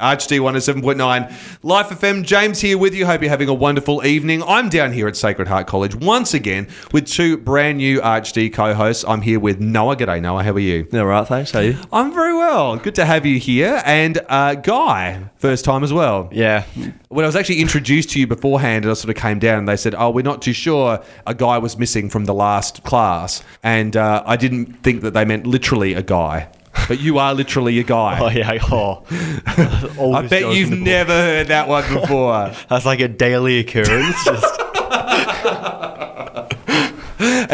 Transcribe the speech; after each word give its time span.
HD 0.00 0.40
107.9 0.40 1.62
Life 1.62 1.90
FM. 1.90 2.24
James 2.24 2.60
here 2.60 2.76
with 2.76 2.96
you. 2.96 3.06
Hope 3.06 3.20
you're 3.20 3.30
having 3.30 3.48
a 3.48 3.54
wonderful 3.54 4.04
evening. 4.04 4.42
I'm 4.42 4.68
down 4.68 4.92
here 4.92 5.06
at 5.06 5.14
Sacred 5.14 5.46
Heart 5.46 5.68
College 5.68 5.94
once 5.94 6.34
again 6.34 6.66
with 6.90 7.06
two 7.06 7.36
brand 7.36 7.78
new 7.78 8.00
ArchD 8.00 8.52
co 8.52 8.74
hosts. 8.74 9.04
I'm 9.06 9.20
here 9.20 9.38
with 9.38 9.60
Noah. 9.60 9.94
G'day, 9.94 10.20
Noah. 10.20 10.42
How 10.42 10.50
are 10.50 10.58
you? 10.58 10.88
Yeah, 10.90 11.02
right. 11.02 11.24
Thanks. 11.24 11.52
How 11.52 11.60
are 11.60 11.62
you? 11.62 11.78
I'm 11.92 12.12
very 12.12 12.34
well. 12.34 12.76
Good 12.76 12.96
to 12.96 13.04
have 13.04 13.24
you 13.24 13.38
here. 13.38 13.80
And 13.84 14.18
uh, 14.28 14.56
Guy, 14.56 15.30
first 15.36 15.64
time 15.64 15.84
as 15.84 15.92
well. 15.92 16.28
Yeah. 16.32 16.64
When 17.08 17.24
I 17.24 17.28
was 17.28 17.36
actually 17.36 17.60
introduced 17.60 18.10
to 18.10 18.18
you 18.18 18.26
beforehand, 18.26 18.84
and 18.84 18.90
I 18.90 18.94
sort 18.94 19.16
of 19.16 19.22
came 19.22 19.38
down 19.38 19.60
and 19.60 19.68
they 19.68 19.76
said, 19.76 19.94
Oh, 19.96 20.10
we're 20.10 20.22
not 20.22 20.42
too 20.42 20.52
sure 20.54 21.04
a 21.24 21.34
guy 21.36 21.58
was 21.58 21.78
missing 21.78 22.10
from 22.10 22.24
the 22.24 22.34
last 22.34 22.82
class. 22.82 23.44
And 23.62 23.96
uh, 23.96 24.24
I 24.26 24.34
didn't 24.34 24.82
think 24.82 25.02
that 25.02 25.14
they 25.14 25.24
meant 25.24 25.46
literally 25.46 25.94
a 25.94 26.02
guy. 26.02 26.48
But 26.88 27.00
you 27.00 27.18
are 27.18 27.34
literally 27.34 27.78
a 27.78 27.82
guy. 27.84 28.18
Oh 28.20 28.28
yeah. 28.28 28.58
Oh. 28.70 29.04
I 30.14 30.26
bet 30.26 30.54
you've 30.54 30.70
in 30.70 30.70
the 30.70 30.76
book. 30.76 30.84
never 30.84 31.12
heard 31.12 31.48
that 31.48 31.68
one 31.68 31.84
before. 31.92 32.50
That's 32.68 32.84
like 32.84 33.00
a 33.00 33.08
daily 33.08 33.58
occurrence. 33.60 34.24
Just 34.24 34.44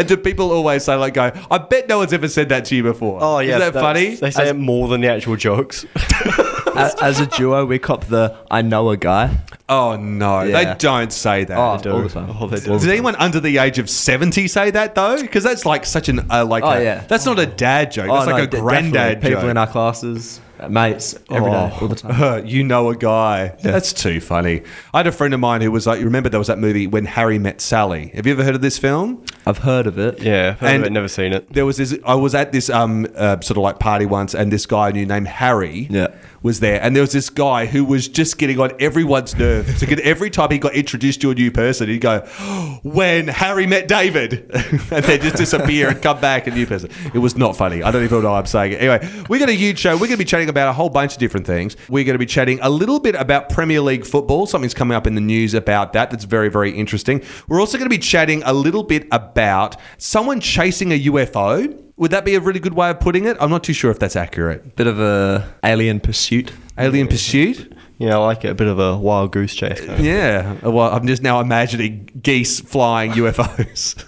and 0.00 0.08
do 0.08 0.16
people 0.16 0.50
always 0.50 0.84
say, 0.84 0.96
like, 0.96 1.14
go, 1.14 1.30
I 1.50 1.58
bet 1.58 1.88
no 1.88 1.98
one's 1.98 2.12
ever 2.12 2.28
said 2.28 2.48
that 2.48 2.64
to 2.66 2.74
you 2.76 2.82
before. 2.82 3.18
oh 3.22 3.38
yeah. 3.38 3.54
Is 3.54 3.58
that 3.60 3.74
that's- 3.74 3.82
funny? 3.82 4.14
They 4.16 4.30
say 4.30 4.48
it 4.48 4.56
more 4.56 4.88
than 4.88 5.00
the 5.00 5.08
actual 5.08 5.36
jokes. 5.36 5.84
as, 6.76 6.94
as 7.02 7.20
a 7.20 7.26
duo, 7.26 7.64
we 7.66 7.78
cop 7.78 8.04
the 8.06 8.36
I 8.50 8.62
know 8.62 8.90
a 8.90 8.96
guy. 8.96 9.38
Oh, 9.68 9.96
no. 9.96 10.46
They 10.50 10.74
don't 10.78 11.12
say 11.12 11.44
that. 11.44 11.56
Oh, 11.56 11.76
They 11.78 11.90
all 11.90 12.02
the 12.02 12.08
time. 12.08 12.34
Oh, 12.40 12.48
they 12.48 12.58
do. 12.58 12.66
Does 12.66 12.86
anyone 12.88 13.14
under 13.16 13.38
the 13.38 13.58
age 13.58 13.78
of 13.78 13.88
70 13.88 14.48
say 14.48 14.70
that, 14.72 14.96
though? 14.96 15.20
Because 15.20 15.44
that's 15.44 15.64
like 15.64 15.86
such 15.86 16.08
an, 16.08 16.28
uh, 16.30 16.44
like, 16.44 16.64
Oh, 16.64 16.70
a- 16.70 16.82
yeah. 16.82 17.04
that's 17.06 17.24
not 17.24 17.38
a 17.38 17.46
dad 17.46 17.92
joke. 17.92 18.08
That's 18.08 18.26
Oh, 18.26 18.30
like 18.30 18.36
no, 18.38 18.42
a 18.44 18.46
de- 18.48 18.60
granddad 18.60 18.92
definitely. 18.94 19.28
People 19.28 19.42
joke. 19.42 19.50
in 19.50 19.56
our 19.58 19.66
classes, 19.68 20.40
mates, 20.68 21.14
every 21.30 21.50
day, 21.50 21.70
Oh. 21.72 21.78
all 21.80 21.88
the 21.88 21.94
time. 21.96 22.46
you 22.46 22.64
know 22.64 22.90
a 22.90 22.96
guy. 22.96 23.54
That's 23.62 23.92
too 23.92 24.20
funny. 24.20 24.62
I 24.92 24.98
had 24.98 25.06
a 25.06 25.12
friend 25.12 25.32
of 25.32 25.40
mine 25.40 25.60
who 25.62 25.70
was 25.70 25.86
like, 25.86 25.98
you 26.00 26.04
remember 26.04 26.28
there 26.28 26.38
was 26.40 26.48
that 26.48 26.58
movie 26.58 26.86
When 26.86 27.04
Harry 27.04 27.38
Met 27.38 27.60
Sally? 27.60 28.08
Have 28.14 28.26
you 28.26 28.32
ever 28.32 28.44
heard 28.44 28.54
of 28.54 28.60
this 28.60 28.78
film? 28.78 29.24
I've 29.46 29.58
heard 29.58 29.86
of 29.86 29.98
it. 29.98 30.20
yeah. 30.20 30.52
Heard 30.54 30.68
And- 30.74 30.82
of 30.82 30.86
it, 30.88 30.92
never 30.92 31.08
seen 31.08 31.32
it. 31.32 31.52
There 31.52 31.64
was 31.64 31.76
this. 31.78 31.96
I 32.04 32.14
was 32.14 32.34
at 32.34 32.52
this 32.52 32.68
um 32.68 33.06
uh, 33.16 33.40
sort 33.40 33.56
of 33.56 33.62
like 33.62 33.78
party 33.78 34.06
once, 34.06 34.34
and 34.34 34.52
this 34.52 34.66
guy 34.66 34.88
I 34.88 34.92
knew 34.92 35.06
named 35.06 35.28
Harry 35.28 35.86
Yeah. 35.90 36.08
Was 36.42 36.60
there, 36.60 36.80
and 36.82 36.96
there 36.96 37.02
was 37.02 37.12
this 37.12 37.28
guy 37.28 37.66
who 37.66 37.84
was 37.84 38.08
just 38.08 38.38
getting 38.38 38.58
on 38.58 38.72
everyone's 38.80 39.36
nerves. 39.36 39.78
So 39.78 39.86
every 40.02 40.30
time 40.30 40.50
he 40.50 40.58
got 40.58 40.74
introduced 40.74 41.20
to 41.22 41.30
a 41.30 41.34
new 41.34 41.50
person, 41.50 41.88
he'd 41.88 42.00
go, 42.00 42.20
"When 42.82 43.28
Harry 43.28 43.66
met 43.66 43.88
David," 43.88 44.50
and 44.90 45.04
then 45.04 45.20
just 45.20 45.36
disappear 45.36 45.88
and 45.88 46.00
come 46.00 46.20
back 46.20 46.46
a 46.46 46.50
new 46.50 46.66
person. 46.66 46.90
It 47.12 47.18
was 47.18 47.36
not 47.36 47.56
funny. 47.56 47.82
I 47.82 47.90
don't 47.90 48.04
even 48.04 48.22
know 48.22 48.30
why 48.30 48.38
I'm 48.38 48.46
saying 48.46 48.72
it. 48.72 48.80
Anyway, 48.80 49.24
we 49.28 49.38
got 49.38 49.48
a 49.48 49.54
huge 49.54 49.78
show. 49.78 49.94
We're 49.94 50.00
going 50.00 50.12
to 50.12 50.16
be 50.18 50.24
chatting 50.24 50.48
about 50.48 50.68
a 50.68 50.72
whole 50.72 50.88
bunch 50.88 51.12
of 51.12 51.18
different 51.18 51.46
things. 51.46 51.76
We're 51.88 52.04
going 52.04 52.14
to 52.14 52.18
be 52.18 52.26
chatting 52.26 52.58
a 52.62 52.70
little 52.70 53.00
bit 53.00 53.14
about 53.14 53.50
Premier 53.50 53.80
League 53.80 54.06
football. 54.06 54.46
Something's 54.46 54.74
coming 54.74 54.96
up 54.96 55.06
in 55.06 55.14
the 55.14 55.20
news 55.20 55.54
about 55.54 55.92
that. 55.92 56.10
That's 56.10 56.24
very 56.24 56.48
very 56.48 56.70
interesting. 56.70 57.22
We're 57.48 57.60
also 57.60 57.76
going 57.78 57.88
to 57.88 57.94
be 57.94 57.98
chatting 57.98 58.42
a 58.44 58.52
little 58.52 58.82
bit 58.82 59.06
about 59.12 59.76
someone 59.98 60.40
chasing 60.40 60.92
a 60.92 61.04
UFO. 61.04 61.89
Would 62.00 62.12
that 62.12 62.24
be 62.24 62.34
a 62.34 62.40
really 62.40 62.60
good 62.60 62.72
way 62.72 62.88
of 62.88 62.98
putting 62.98 63.26
it? 63.26 63.36
I'm 63.40 63.50
not 63.50 63.62
too 63.62 63.74
sure 63.74 63.90
if 63.90 63.98
that's 63.98 64.16
accurate. 64.16 64.74
Bit 64.74 64.86
of 64.86 64.98
a 64.98 65.52
alien 65.62 66.00
pursuit. 66.00 66.50
Alien 66.78 67.08
pursuit. 67.08 67.76
Yeah, 67.98 68.16
I 68.16 68.24
like 68.24 68.42
it. 68.42 68.48
A 68.48 68.54
bit 68.54 68.68
of 68.68 68.78
a 68.78 68.96
wild 68.96 69.32
goose 69.32 69.54
chase. 69.54 69.80
Kind 69.80 69.92
of. 69.92 70.00
Yeah. 70.00 70.54
Well, 70.66 70.90
I'm 70.90 71.06
just 71.06 71.20
now 71.20 71.40
imagining 71.40 72.08
geese 72.22 72.58
flying 72.58 73.10
UFOs. 73.10 74.02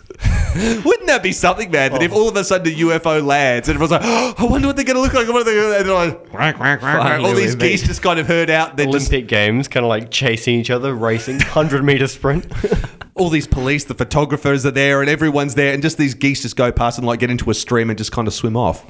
Wouldn't 0.87 1.07
that 1.07 1.23
be 1.23 1.33
something, 1.33 1.71
man? 1.71 1.93
That 1.93 2.03
if 2.03 2.13
oh. 2.13 2.23
all 2.23 2.29
of 2.31 2.37
a 2.37 2.45
sudden 2.45 2.73
a 2.73 2.77
UFO 2.77 3.23
lands 3.23 3.69
and 3.69 3.77
everyone's 3.77 3.91
like, 3.91 4.01
oh, 4.03 4.35
I 4.39 4.45
wonder 4.47 4.69
what 4.69 4.77
they're 4.77 4.87
going 4.87 4.97
to 4.97 5.03
look 5.03 5.13
like. 5.13 5.27
I 5.27 5.31
wonder 5.31 5.45
what 5.45 5.45
they're 5.45 5.79
and 5.81 5.87
they're 5.87 5.95
like, 5.95 6.31
quack, 6.31 6.57
quack, 6.57 6.81
quack, 6.81 6.99
quack. 6.99 7.21
All 7.21 7.35
these 7.35 7.57
we 7.57 7.63
meet. 7.63 7.71
geese 7.73 7.87
just 7.87 8.01
kind 8.01 8.19
of 8.19 8.27
heard 8.27 8.49
out. 8.49 8.79
They're 8.79 8.87
just, 8.87 9.11
Olympic 9.11 9.29
Games, 9.29 9.69
kind 9.69 9.85
of 9.85 9.91
like 9.91 10.11
chasing 10.11 10.55
each 10.55 10.71
other, 10.71 10.95
racing, 10.95 11.41
hundred 11.41 11.85
meter 11.85 12.07
sprint. 12.07 12.51
all 13.15 13.29
these 13.29 13.47
police, 13.47 13.85
the 13.85 13.95
photographers 13.95 14.65
are 14.65 14.71
there, 14.71 15.01
and 15.01 15.11
everyone's 15.11 15.55
there, 15.55 15.75
and 15.75 15.83
just 15.83 15.99
these 15.99 16.15
geese 16.15 16.43
just 16.43 16.57
go 16.57 16.73
past 16.73 16.99
and 16.99 17.07
like 17.07 17.21
get 17.21 17.31
into 17.31 17.51
a 17.51 17.55
stream 17.55 17.91
and 17.91 17.99
just 17.99 18.13
kind 18.13 18.27
of 18.27 18.35
swim 18.35 18.57
off. 18.57 18.85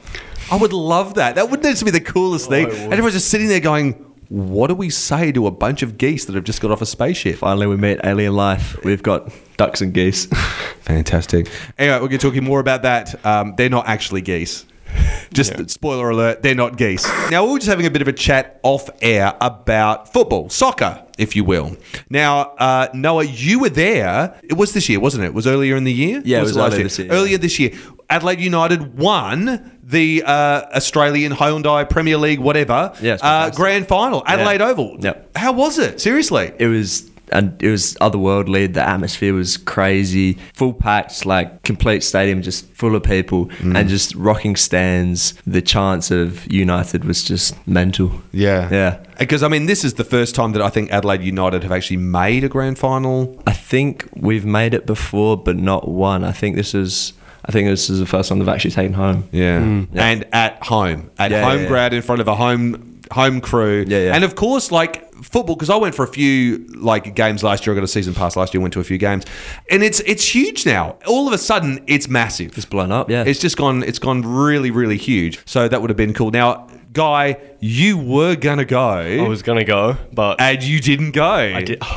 I 0.50 0.56
would 0.56 0.72
love 0.72 1.14
that. 1.14 1.34
That 1.34 1.50
would 1.50 1.62
just 1.62 1.84
be 1.84 1.90
the 1.90 2.00
coolest 2.00 2.48
thing. 2.48 2.70
And 2.70 2.92
everyone's 2.92 3.14
just 3.14 3.28
sitting 3.28 3.48
there 3.48 3.60
going, 3.60 3.94
what 4.28 4.68
do 4.68 4.74
we 4.74 4.90
say 4.90 5.30
to 5.32 5.46
a 5.46 5.50
bunch 5.50 5.82
of 5.82 5.98
geese 5.98 6.24
that 6.24 6.34
have 6.34 6.44
just 6.44 6.60
got 6.60 6.70
off 6.70 6.80
a 6.80 6.86
spaceship? 6.86 7.36
Finally, 7.36 7.66
we 7.66 7.76
meet 7.76 8.00
alien 8.04 8.34
life. 8.34 8.82
We've 8.84 9.02
got 9.02 9.30
ducks 9.56 9.80
and 9.80 9.92
geese. 9.92 10.26
Fantastic. 10.82 11.48
Anyway, 11.78 11.98
we'll 11.98 12.08
be 12.08 12.18
talking 12.18 12.44
more 12.44 12.60
about 12.60 12.82
that. 12.82 13.24
Um, 13.26 13.54
they're 13.56 13.68
not 13.68 13.86
actually 13.88 14.22
geese. 14.22 14.64
Just 15.32 15.70
spoiler 15.70 16.10
alert, 16.10 16.42
they're 16.42 16.54
not 16.54 16.76
geese. 16.76 17.06
Now, 17.30 17.44
we 17.44 17.52
we're 17.52 17.58
just 17.58 17.70
having 17.70 17.86
a 17.86 17.90
bit 17.90 18.02
of 18.02 18.08
a 18.08 18.12
chat 18.12 18.60
off 18.62 18.90
air 19.00 19.34
about 19.40 20.12
football, 20.12 20.50
soccer, 20.50 21.04
if 21.18 21.34
you 21.34 21.42
will. 21.44 21.76
Now, 22.10 22.52
uh, 22.58 22.88
Noah, 22.92 23.24
you 23.24 23.58
were 23.58 23.70
there. 23.70 24.38
It 24.42 24.54
was 24.54 24.74
this 24.74 24.88
year, 24.90 25.00
wasn't 25.00 25.24
it? 25.24 25.28
It 25.28 25.34
was 25.34 25.46
earlier 25.46 25.76
in 25.76 25.84
the 25.84 25.92
year? 25.92 26.20
Yeah, 26.24 26.38
Or 26.38 26.40
it 26.40 26.44
was 26.44 26.56
last 26.56 26.72
earlier 26.74 26.82
this 26.84 26.98
year, 26.98 27.08
yeah. 27.08 27.14
Earlier 27.14 27.38
this 27.38 27.58
year. 27.58 27.70
Adelaide 28.10 28.40
United 28.40 28.98
won 28.98 29.78
the 29.82 30.22
uh, 30.26 30.32
Australian 30.76 31.32
Hyundai 31.32 31.88
Premier 31.88 32.18
League, 32.18 32.38
whatever, 32.40 32.92
Yeah, 33.00 33.16
uh, 33.22 33.50
grand 33.50 33.88
final, 33.88 34.22
Adelaide 34.26 34.60
Oval. 34.60 34.98
Yep. 35.00 35.36
How 35.36 35.52
was 35.52 35.78
it? 35.78 36.00
Seriously? 36.00 36.52
it 36.58 36.66
was 36.66 37.10
and 37.32 37.60
it 37.62 37.68
was 37.70 37.94
otherworldly. 38.00 38.72
The 38.72 38.86
atmosphere 38.88 39.34
was 39.34 39.56
crazy, 39.56 40.38
full 40.54 40.72
packed, 40.74 41.24
like 41.26 41.62
complete 41.62 42.02
stadium, 42.02 42.42
just 42.42 42.66
full 42.74 42.94
of 42.94 43.02
people, 43.02 43.46
Mm. 43.60 43.76
and 43.78 43.88
just 43.88 44.14
rocking 44.14 44.56
stands. 44.56 45.34
The 45.46 45.62
chance 45.62 46.10
of 46.10 46.50
United 46.52 47.04
was 47.04 47.22
just 47.24 47.54
mental. 47.66 48.12
Yeah. 48.32 48.68
Yeah. 48.70 48.98
Because, 49.18 49.42
I 49.42 49.48
mean, 49.48 49.66
this 49.66 49.84
is 49.84 49.94
the 49.94 50.04
first 50.04 50.34
time 50.34 50.52
that 50.52 50.62
I 50.62 50.68
think 50.68 50.90
Adelaide 50.92 51.22
United 51.22 51.62
have 51.62 51.72
actually 51.72 51.98
made 51.98 52.44
a 52.44 52.48
grand 52.48 52.78
final. 52.78 53.40
I 53.46 53.52
think 53.52 54.08
we've 54.16 54.44
made 54.44 54.74
it 54.74 54.84
before, 54.86 55.36
but 55.36 55.56
not 55.56 55.88
one. 55.88 56.24
I 56.24 56.32
think 56.32 56.56
this 56.56 56.74
is. 56.74 57.12
I 57.44 57.50
think 57.50 57.66
this 57.68 57.90
is 57.90 57.98
the 57.98 58.06
first 58.06 58.30
one 58.30 58.38
they've 58.38 58.48
actually 58.48 58.70
taken 58.70 58.92
home. 58.92 59.28
Yeah. 59.32 59.58
And 59.94 60.24
at 60.32 60.62
home. 60.62 61.10
At 61.18 61.32
Yeah, 61.32 61.42
home 61.42 61.62
yeah, 61.62 61.68
grad 61.68 61.92
in 61.92 62.00
front 62.02 62.20
of 62.20 62.28
a 62.28 62.36
home 62.36 63.00
home 63.10 63.40
crew. 63.40 63.84
Yeah, 63.88 63.98
yeah. 63.98 64.14
And 64.14 64.22
of 64.24 64.36
course, 64.36 64.70
like 64.70 65.11
football, 65.22 65.56
because 65.56 65.70
I 65.70 65.76
went 65.76 65.94
for 65.94 66.04
a 66.04 66.08
few 66.08 66.66
like 66.74 67.14
games 67.14 67.42
last 67.42 67.66
year. 67.66 67.74
I 67.74 67.76
got 67.76 67.84
a 67.84 67.88
season 67.88 68.14
pass 68.14 68.36
last 68.36 68.52
year, 68.54 68.60
went 68.60 68.74
to 68.74 68.80
a 68.80 68.84
few 68.84 68.98
games. 68.98 69.24
And 69.70 69.82
it's 69.82 70.00
it's 70.00 70.34
huge 70.34 70.66
now. 70.66 70.98
All 71.06 71.26
of 71.26 71.32
a 71.32 71.38
sudden 71.38 71.82
it's 71.86 72.08
massive. 72.08 72.56
It's 72.56 72.66
blown 72.66 72.92
up. 72.92 73.08
Yeah. 73.10 73.24
It's 73.24 73.40
just 73.40 73.56
gone 73.56 73.82
it's 73.82 73.98
gone 73.98 74.22
really, 74.22 74.70
really 74.70 74.98
huge. 74.98 75.38
So 75.46 75.68
that 75.68 75.80
would 75.80 75.90
have 75.90 75.96
been 75.96 76.14
cool. 76.14 76.30
Now, 76.30 76.68
Guy, 76.92 77.38
you 77.60 77.96
were 77.96 78.36
gonna 78.36 78.66
go 78.66 78.80
I 78.82 79.26
was 79.26 79.42
gonna 79.42 79.64
go, 79.64 79.96
but 80.12 80.40
and 80.40 80.62
you 80.62 80.78
didn't 80.80 81.12
go. 81.12 81.24
I 81.24 81.62
did. 81.62 81.82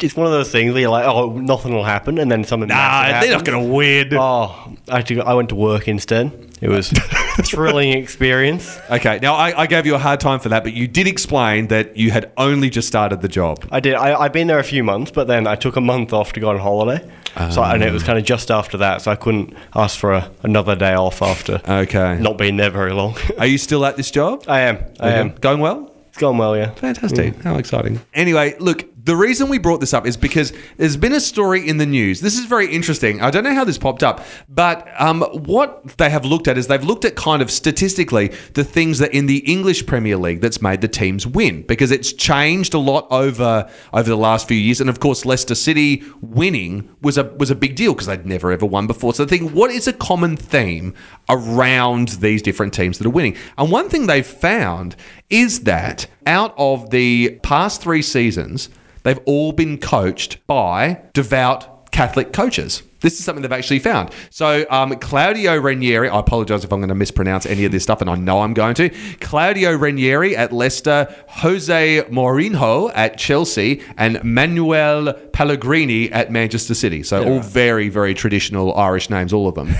It's 0.00 0.16
one 0.16 0.26
of 0.26 0.32
those 0.32 0.50
things 0.50 0.72
where 0.72 0.80
you're 0.80 0.90
like, 0.90 1.04
oh, 1.04 1.38
nothing 1.38 1.72
will 1.74 1.84
happen, 1.84 2.18
and 2.18 2.30
then 2.30 2.42
something. 2.42 2.68
Nah, 2.68 3.20
they're 3.20 3.30
not 3.30 3.44
gonna 3.44 3.62
win. 3.62 4.14
Oh, 4.14 4.74
I, 4.88 4.96
had 4.96 5.06
to 5.08 5.16
go, 5.16 5.20
I 5.20 5.34
went 5.34 5.50
to 5.50 5.54
work 5.54 5.88
instead. 5.88 6.43
It 6.60 6.68
was 6.68 6.92
a 6.92 7.42
thrilling 7.42 7.92
experience. 7.92 8.78
Okay, 8.90 9.18
now 9.20 9.34
I, 9.34 9.62
I 9.62 9.66
gave 9.66 9.86
you 9.86 9.94
a 9.94 9.98
hard 9.98 10.20
time 10.20 10.40
for 10.40 10.48
that, 10.50 10.62
but 10.62 10.72
you 10.72 10.86
did 10.88 11.06
explain 11.06 11.68
that 11.68 11.96
you 11.96 12.10
had 12.10 12.32
only 12.36 12.70
just 12.70 12.88
started 12.88 13.20
the 13.20 13.28
job. 13.28 13.66
I 13.70 13.80
did. 13.80 13.94
I, 13.94 14.18
I've 14.18 14.32
been 14.32 14.46
there 14.46 14.58
a 14.58 14.64
few 14.64 14.84
months, 14.84 15.10
but 15.10 15.26
then 15.26 15.46
I 15.46 15.56
took 15.56 15.76
a 15.76 15.80
month 15.80 16.12
off 16.12 16.32
to 16.34 16.40
go 16.40 16.50
on 16.50 16.58
holiday. 16.58 17.06
So 17.50 17.64
and 17.64 17.82
it 17.82 17.92
was 17.92 18.04
ah. 18.04 18.06
kind 18.06 18.18
of 18.18 18.24
just 18.24 18.50
after 18.50 18.78
that, 18.78 19.02
so 19.02 19.10
I 19.10 19.16
couldn't 19.16 19.56
ask 19.74 19.98
for 19.98 20.12
a, 20.12 20.30
another 20.44 20.76
day 20.76 20.94
off 20.94 21.20
after 21.20 21.60
Okay. 21.68 22.16
not 22.20 22.38
being 22.38 22.56
there 22.56 22.70
very 22.70 22.92
long. 22.92 23.16
Are 23.38 23.46
you 23.46 23.58
still 23.58 23.84
at 23.84 23.96
this 23.96 24.12
job? 24.12 24.44
I 24.46 24.60
am. 24.60 24.78
I 25.00 25.10
am. 25.14 25.34
Going 25.40 25.58
well? 25.58 25.92
It's 26.08 26.18
going 26.18 26.38
well, 26.38 26.56
yeah. 26.56 26.70
Fantastic. 26.74 27.42
How 27.42 27.56
exciting. 27.56 28.00
Anyway, 28.14 28.54
look, 28.60 28.84
the 29.04 29.14
reason 29.14 29.50
we 29.50 29.58
brought 29.58 29.80
this 29.80 29.92
up 29.92 30.06
is 30.06 30.16
because 30.16 30.52
there's 30.78 30.96
been 30.96 31.12
a 31.12 31.20
story 31.20 31.68
in 31.68 31.76
the 31.76 31.84
news. 31.84 32.22
This 32.22 32.38
is 32.38 32.46
very 32.46 32.72
interesting. 32.72 33.20
I 33.20 33.30
don't 33.30 33.44
know 33.44 33.54
how 33.54 33.64
this 33.64 33.76
popped 33.76 34.02
up, 34.02 34.24
but 34.48 34.88
um, 34.98 35.20
what 35.32 35.98
they 35.98 36.08
have 36.08 36.24
looked 36.24 36.48
at 36.48 36.56
is 36.56 36.68
they've 36.68 36.82
looked 36.82 37.04
at 37.04 37.14
kind 37.14 37.42
of 37.42 37.50
statistically 37.50 38.28
the 38.54 38.64
things 38.64 38.98
that 39.00 39.12
in 39.12 39.26
the 39.26 39.38
English 39.38 39.84
Premier 39.84 40.16
League 40.16 40.40
that's 40.40 40.62
made 40.62 40.80
the 40.80 40.88
teams 40.88 41.26
win 41.26 41.62
because 41.62 41.90
it's 41.90 42.14
changed 42.14 42.72
a 42.72 42.78
lot 42.78 43.06
over 43.10 43.70
over 43.92 44.08
the 44.08 44.16
last 44.16 44.48
few 44.48 44.56
years. 44.56 44.80
And 44.80 44.88
of 44.88 45.00
course, 45.00 45.26
Leicester 45.26 45.54
City 45.54 46.02
winning 46.22 46.88
was 47.02 47.18
a 47.18 47.24
was 47.24 47.50
a 47.50 47.54
big 47.54 47.76
deal 47.76 47.92
because 47.92 48.06
they'd 48.06 48.24
never 48.24 48.52
ever 48.52 48.64
won 48.64 48.86
before. 48.86 49.12
So 49.12 49.26
the 49.26 49.36
thing, 49.36 49.52
what 49.52 49.70
is 49.70 49.86
a 49.86 49.92
common 49.92 50.38
theme 50.38 50.94
around 51.28 52.08
these 52.08 52.40
different 52.40 52.72
teams 52.72 52.96
that 52.98 53.06
are 53.06 53.10
winning? 53.10 53.36
And 53.58 53.70
one 53.70 53.90
thing 53.90 54.06
they've 54.06 54.26
found 54.26 54.96
is 55.28 55.64
that 55.64 56.06
out 56.26 56.54
of 56.56 56.90
the 56.90 57.38
past 57.42 57.82
three 57.82 58.02
seasons, 58.02 58.68
they've 59.02 59.20
all 59.26 59.52
been 59.52 59.78
coached 59.78 60.44
by 60.46 61.02
devout 61.12 61.74
Catholic 61.92 62.32
coaches. 62.32 62.82
This 63.04 63.18
is 63.18 63.24
something 63.24 63.42
they've 63.42 63.52
actually 63.52 63.80
found. 63.80 64.10
So 64.30 64.64
um, 64.70 64.96
Claudio 64.98 65.56
Ranieri, 65.58 66.08
I 66.08 66.18
apologize 66.18 66.64
if 66.64 66.72
I'm 66.72 66.80
going 66.80 66.88
to 66.88 66.94
mispronounce 66.94 67.44
any 67.44 67.66
of 67.66 67.70
this 67.70 67.82
stuff, 67.82 68.00
and 68.00 68.08
I 68.08 68.14
know 68.16 68.40
I'm 68.40 68.54
going 68.54 68.74
to. 68.76 68.88
Claudio 69.20 69.76
Ranieri 69.76 70.34
at 70.34 70.52
Leicester, 70.52 71.14
Jose 71.28 72.02
Mourinho 72.10 72.90
at 72.94 73.18
Chelsea, 73.18 73.82
and 73.98 74.24
Manuel 74.24 75.12
Pellegrini 75.34 76.10
at 76.12 76.32
Manchester 76.32 76.74
City. 76.74 77.02
So 77.02 77.22
all 77.24 77.40
very, 77.40 77.90
very 77.90 78.14
traditional 78.14 78.74
Irish 78.74 79.10
names, 79.10 79.34
all 79.34 79.46
of 79.46 79.54
them. 79.54 79.68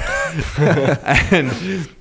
and 1.32 1.50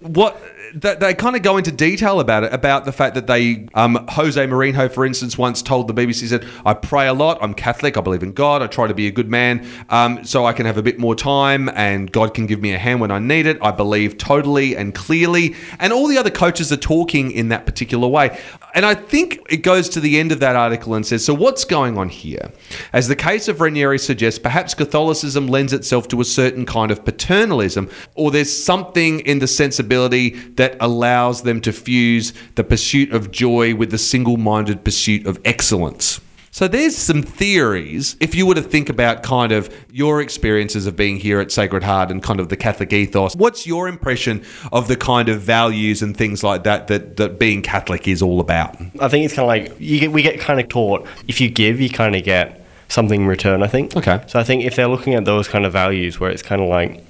what 0.02 0.40
they, 0.74 0.96
they 0.96 1.14
kind 1.14 1.36
of 1.36 1.42
go 1.42 1.58
into 1.58 1.72
detail 1.72 2.20
about 2.20 2.44
it, 2.44 2.54
about 2.54 2.86
the 2.86 2.92
fact 2.92 3.16
that 3.16 3.28
they, 3.28 3.68
um, 3.74 4.06
Jose 4.10 4.44
Mourinho, 4.48 4.92
for 4.92 5.06
instance, 5.06 5.38
once 5.38 5.62
told 5.62 5.88
the 5.88 5.94
BBC, 5.94 6.28
said, 6.28 6.46
I 6.66 6.74
pray 6.74 7.08
a 7.08 7.14
lot, 7.14 7.38
I'm 7.42 7.54
Catholic, 7.54 7.98
I 7.98 8.02
believe 8.02 8.24
in 8.24 8.34
God, 8.34 8.62
I 8.62 8.68
try 8.68 8.88
to 8.88 8.94
be 8.94 9.08
a 9.08 9.12
good 9.12 9.30
man, 9.30 9.68
um, 9.90 10.24
so 10.26 10.46
I 10.46 10.54
can 10.54 10.66
have 10.66 10.78
a 10.78 10.84
bit 10.84 11.00
more 11.00 11.16
time 11.16 11.70
and 11.70 12.12
God 12.12 12.34
can 12.34 12.46
give 12.46 12.62
me 12.62 12.74
a 12.74 12.78
hand 12.78 13.02
when 13.02 13.12
I 13.12 13.20
need 13.20 13.46
it. 13.46 13.58
I 13.62 13.72
believe 13.72 14.18
totally 14.18 14.76
and 14.76 14.94
clearly. 14.96 15.56
And 15.80 15.94
all 15.94 16.08
the 16.08 16.18
other 16.18 16.32
coaches 16.32 16.72
are 16.72 16.78
talking 16.78 17.32
in 17.32 17.50
that 17.50 17.66
particular 17.66 18.08
way. 18.08 18.40
And 18.74 18.86
I 18.86 18.96
think 18.96 19.40
it 19.50 19.58
goes 19.58 19.90
to 19.90 20.00
the 20.00 20.20
end 20.20 20.32
of 20.32 20.40
that 20.40 20.56
article 20.56 20.96
and 20.96 21.06
says, 21.06 21.24
so 21.24 21.34
what's 21.34 21.66
going 21.66 21.98
on 21.98 22.10
here? 22.10 22.52
As 22.92 23.08
the 23.08 23.16
case 23.16 23.48
of 23.48 23.62
Ranieri 23.62 24.00
suggests, 24.00 24.40
perhaps 24.40 24.74
Catholicism 24.74 25.48
lends 25.48 25.74
itself 25.74 26.08
to 26.10 26.22
a 26.22 26.26
certain 26.26 26.66
kind 26.66 26.90
of 26.92 27.06
paternalism, 27.06 27.90
or 28.16 28.32
there's 28.32 28.52
something 28.52 29.20
in 29.22 29.40
the 29.40 29.48
sensibility 29.48 30.32
that 30.56 30.63
allows 30.80 31.44
them 31.44 31.62
to 31.62 31.72
fuse 31.72 32.34
the 32.56 32.64
pursuit 32.64 33.12
of 33.12 33.32
joy 33.32 33.76
with 33.76 33.92
the 33.92 33.98
single 33.98 34.38
minded 34.38 34.84
pursuit 34.84 35.26
of 35.26 35.40
excellence. 35.46 36.20
So 36.54 36.68
there's 36.68 36.96
some 36.96 37.24
theories. 37.24 38.16
If 38.20 38.36
you 38.36 38.46
were 38.46 38.54
to 38.54 38.62
think 38.62 38.88
about 38.88 39.24
kind 39.24 39.52
of 39.52 39.76
your 39.92 40.22
experiences 40.22 40.86
of 40.86 40.96
being 40.96 41.18
here 41.18 41.40
at 41.40 41.52
Sacred 41.52 41.82
Heart 41.82 42.12
and 42.12 42.22
kind 42.22 42.40
of 42.40 42.50
the 42.50 42.56
Catholic 42.56 42.94
ethos, 42.94 43.36
what's 43.36 43.66
your 43.66 43.88
impression 43.88 44.44
of 44.72 44.88
the 44.88 44.96
kind 44.96 45.30
of 45.30 45.42
values 45.42 46.04
and 46.04 46.16
things 46.16 46.44
like 46.44 46.64
that 46.64 46.90
that, 46.90 47.18
that 47.18 47.40
being 47.40 47.64
Catholic 47.64 48.08
is 48.08 48.22
all 48.22 48.40
about? 48.40 48.80
I 49.00 49.08
think 49.08 49.26
it's 49.26 49.34
kind 49.34 49.46
of 49.46 49.48
like 49.48 49.80
you 49.80 50.00
get 50.00 50.12
we 50.12 50.22
get 50.22 50.40
kind 50.40 50.60
of 50.60 50.70
taught 50.70 51.08
if 51.28 51.42
you 51.42 51.50
give, 51.50 51.82
you 51.82 51.90
kind 51.90 52.16
of 52.16 52.24
get 52.24 52.64
something 52.88 53.22
in 53.22 53.28
return. 53.28 53.64
I 53.64 53.68
think. 53.68 53.98
Okay. 53.98 54.24
So 54.28 54.40
I 54.40 54.44
think 54.44 54.64
if 54.64 54.76
they're 54.76 54.88
looking 54.88 55.16
at 55.16 55.26
those 55.26 55.48
kind 55.48 55.66
of 55.66 55.74
values, 55.74 56.20
where 56.20 56.30
it's 56.30 56.44
kind 56.44 56.62
of 56.62 56.70
like 56.70 57.04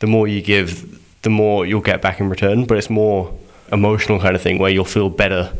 the 0.00 0.08
more 0.08 0.26
you 0.26 0.42
give, 0.42 0.97
the 1.22 1.30
more 1.30 1.66
you'll 1.66 1.80
get 1.80 2.00
back 2.02 2.20
in 2.20 2.28
return, 2.28 2.64
but 2.64 2.78
it's 2.78 2.90
more 2.90 3.32
emotional 3.72 4.18
kind 4.20 4.34
of 4.34 4.42
thing 4.42 4.58
where 4.58 4.70
you'll 4.70 4.84
feel 4.84 5.10
better 5.10 5.52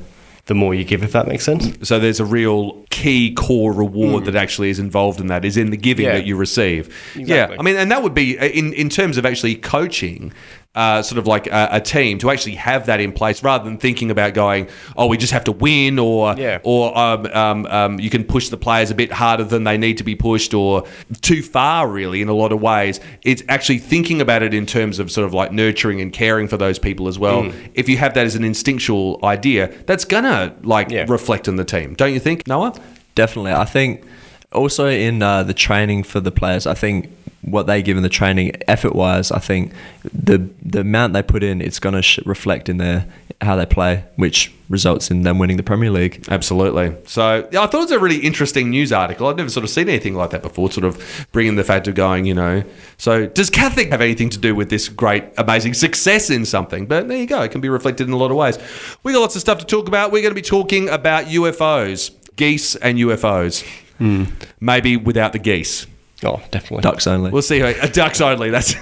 the 0.47 0.55
more 0.55 0.75
you 0.75 0.83
give, 0.83 1.03
if 1.03 1.13
that 1.13 1.29
makes 1.29 1.45
sense. 1.45 1.87
So 1.87 1.99
there's 1.99 2.21
a 2.21 2.25
real 2.25 2.73
key 2.89 3.35
core 3.35 3.71
reward 3.71 4.25
that 4.25 4.35
actually 4.35 4.71
is 4.71 4.79
involved 4.79 5.21
in 5.21 5.27
that 5.27 5.45
is 5.45 5.59
in 5.59 5.69
the 5.71 5.77
giving 5.77 6.07
Yeah. 6.07 6.15
that 6.15 6.25
you 6.25 6.37
receive. 6.37 6.87
Exactly. 7.15 7.25
Yeah, 7.27 7.61
I 7.61 7.63
mean, 7.63 7.77
and 7.77 7.91
that 7.91 8.03
would 8.03 8.15
be 8.15 8.39
uh, 8.39 8.47
in 8.47 8.73
in 8.73 8.89
terms 8.89 9.19
of 9.19 9.27
actually 9.27 9.57
coaching. 9.57 10.33
Uh, 10.75 11.03
sort 11.03 11.19
of 11.19 11.27
like 11.27 11.49
a, 11.49 11.69
a 11.73 11.81
team 11.81 12.19
to 12.19 12.31
actually 12.31 12.55
have 12.55 12.87
that 12.87 13.01
in 13.01 13.11
place 13.11 13.43
rather 13.43 13.65
than 13.65 13.79
thinking 13.79 14.13
about 14.13 14.33
going, 14.33 14.69
oh, 14.97 15.07
we 15.07 15.17
just 15.17 15.33
have 15.33 15.43
to 15.43 15.51
win, 15.51 15.99
or 15.99 16.35
Yeah. 16.39 16.61
or 16.63 16.97
um, 16.97 17.27
um, 17.33 17.67
um, 17.67 17.99
you 17.99 18.11
can 18.11 18.23
push 18.23 18.49
the 18.49 18.57
players 18.59 18.89
a 18.91 18.95
bit 18.95 19.11
harder 19.11 19.43
than 19.43 19.65
they 19.65 19.77
need 19.77 19.97
to 19.99 20.05
be 20.05 20.15
pushed, 20.15 20.55
or 20.55 20.85
too 21.21 21.43
far, 21.43 21.89
really, 21.89 22.23
in 22.23 22.29
a 22.29 22.33
lot 22.35 22.53
of 22.53 22.61
ways. 22.61 23.01
It's 23.25 23.43
actually 23.49 23.79
thinking 23.79 24.21
about 24.21 24.45
it 24.45 24.55
in 24.55 24.67
terms 24.67 25.01
of 25.01 25.11
sort 25.11 25.25
of 25.27 25.35
like 25.35 25.51
nurturing 25.53 26.01
and 26.01 26.13
caring 26.13 26.47
for 26.47 26.59
those 26.59 26.79
people 26.79 27.09
as 27.09 27.19
well. 27.19 27.51
If 27.75 27.89
you 27.89 27.97
have 27.97 28.15
that 28.15 28.27
as 28.27 28.37
an 28.37 28.45
instinctual 28.45 29.19
idea, 29.25 29.73
that's 29.87 30.05
gonna 30.05 30.55
like 30.63 30.91
Yeah. 30.91 31.07
reflect 31.09 31.49
on 31.49 31.57
the 31.57 31.65
team, 31.65 31.95
don't 31.95 32.13
you 32.13 32.21
think, 32.21 32.47
Noah? 32.47 32.75
Definitely. 33.17 33.53
I 33.53 33.65
think 33.65 34.05
also 34.53 34.87
in 34.87 35.23
uh, 35.23 35.43
the 35.43 35.55
training 35.55 36.05
for 36.05 36.21
the 36.21 36.31
players, 36.31 36.69
I 36.69 36.75
think 36.75 37.11
what 37.43 37.67
they 37.67 37.83
give 37.83 37.97
in 37.97 38.03
the 38.03 38.09
training, 38.09 38.53
effort 38.67 38.95
wise, 38.95 39.31
I 39.31 39.39
think 39.39 39.73
the 40.05 40.49
the 40.63 40.81
amount 40.81 41.13
they 41.13 41.23
put 41.23 41.43
in, 41.43 41.61
it's 41.61 41.79
going 41.79 41.95
to 41.95 42.03
sh- 42.03 42.21
reflect 42.25 42.69
in 42.69 42.79
their 42.79 43.07
how 43.41 43.55
they 43.55 43.67
play, 43.67 44.05
which 44.17 44.53
results 44.69 45.11
in 45.11 45.23
them 45.23 45.39
winning 45.39 45.57
the 45.57 45.63
Premier 45.63 45.91
League. 45.91 46.25
Absolutely. 46.29 46.95
So 47.07 47.49
yeah, 47.53 47.63
I 47.63 47.67
thought 47.67 47.79
it 47.79 47.85
was 47.85 47.91
a 47.93 47.99
really 47.99 48.19
interesting 48.19 48.71
news 48.71 48.93
article. 48.93 49.29
I'd 49.29 49.37
never 49.37 49.49
sort 49.49 49.63
of 49.65 49.71
seen 49.71 49.89
anything 49.89 50.15
like 50.15 50.31
that 50.31 50.43
before. 50.43 50.71
Sort 50.71 50.85
of 50.85 51.29
bringing 51.31 51.55
the 51.55 51.65
fact 51.65 51.87
of 51.87 51.95
going, 51.95 52.25
you 52.25 52.35
know. 52.35 52.65
So 52.97 53.27
does 53.27 53.49
Catholic 53.51 53.91
have 53.91 54.01
anything 54.01 54.29
to 54.31 54.39
do 54.39 54.55
with 54.55 54.71
this 54.71 54.89
great, 54.89 55.25
amazing 55.39 55.75
success 55.75 56.31
in 56.31 56.45
something? 56.45 56.87
But 56.87 57.09
there 57.09 57.19
you 57.19 57.27
go. 57.27 57.43
It 57.43 57.53
can 57.53 57.61
be 57.61 57.69
reflected 57.69 58.09
in 58.09 58.13
a 58.13 58.17
lot 58.17 58.33
of 58.33 58.37
ways. 58.37 58.59
We 59.05 59.13
got 59.13 59.21
lots 59.21 59.37
of 59.37 59.41
stuff 59.41 59.59
to 59.59 59.67
talk 59.67 59.87
about. 59.87 60.11
We're 60.11 60.23
going 60.23 60.35
to 60.35 60.41
be 60.41 60.43
talking 60.43 60.89
about 60.89 61.27
UFOs, 61.27 62.11
geese, 62.35 62.75
and 62.77 62.99
UFOs. 62.99 63.65
Hmm. 63.99 64.25
Maybe 64.61 64.97
without 64.97 65.33
the 65.33 65.39
geese. 65.39 65.87
Oh, 66.25 66.43
definitely. 66.51 66.83
Ducks 66.83 67.07
only. 67.07 67.31
We'll 67.31 67.43
see. 67.43 67.61
How, 67.61 67.69
uh, 67.69 67.87
ducks 67.87 68.21
only. 68.21 68.51
That's. 68.51 68.75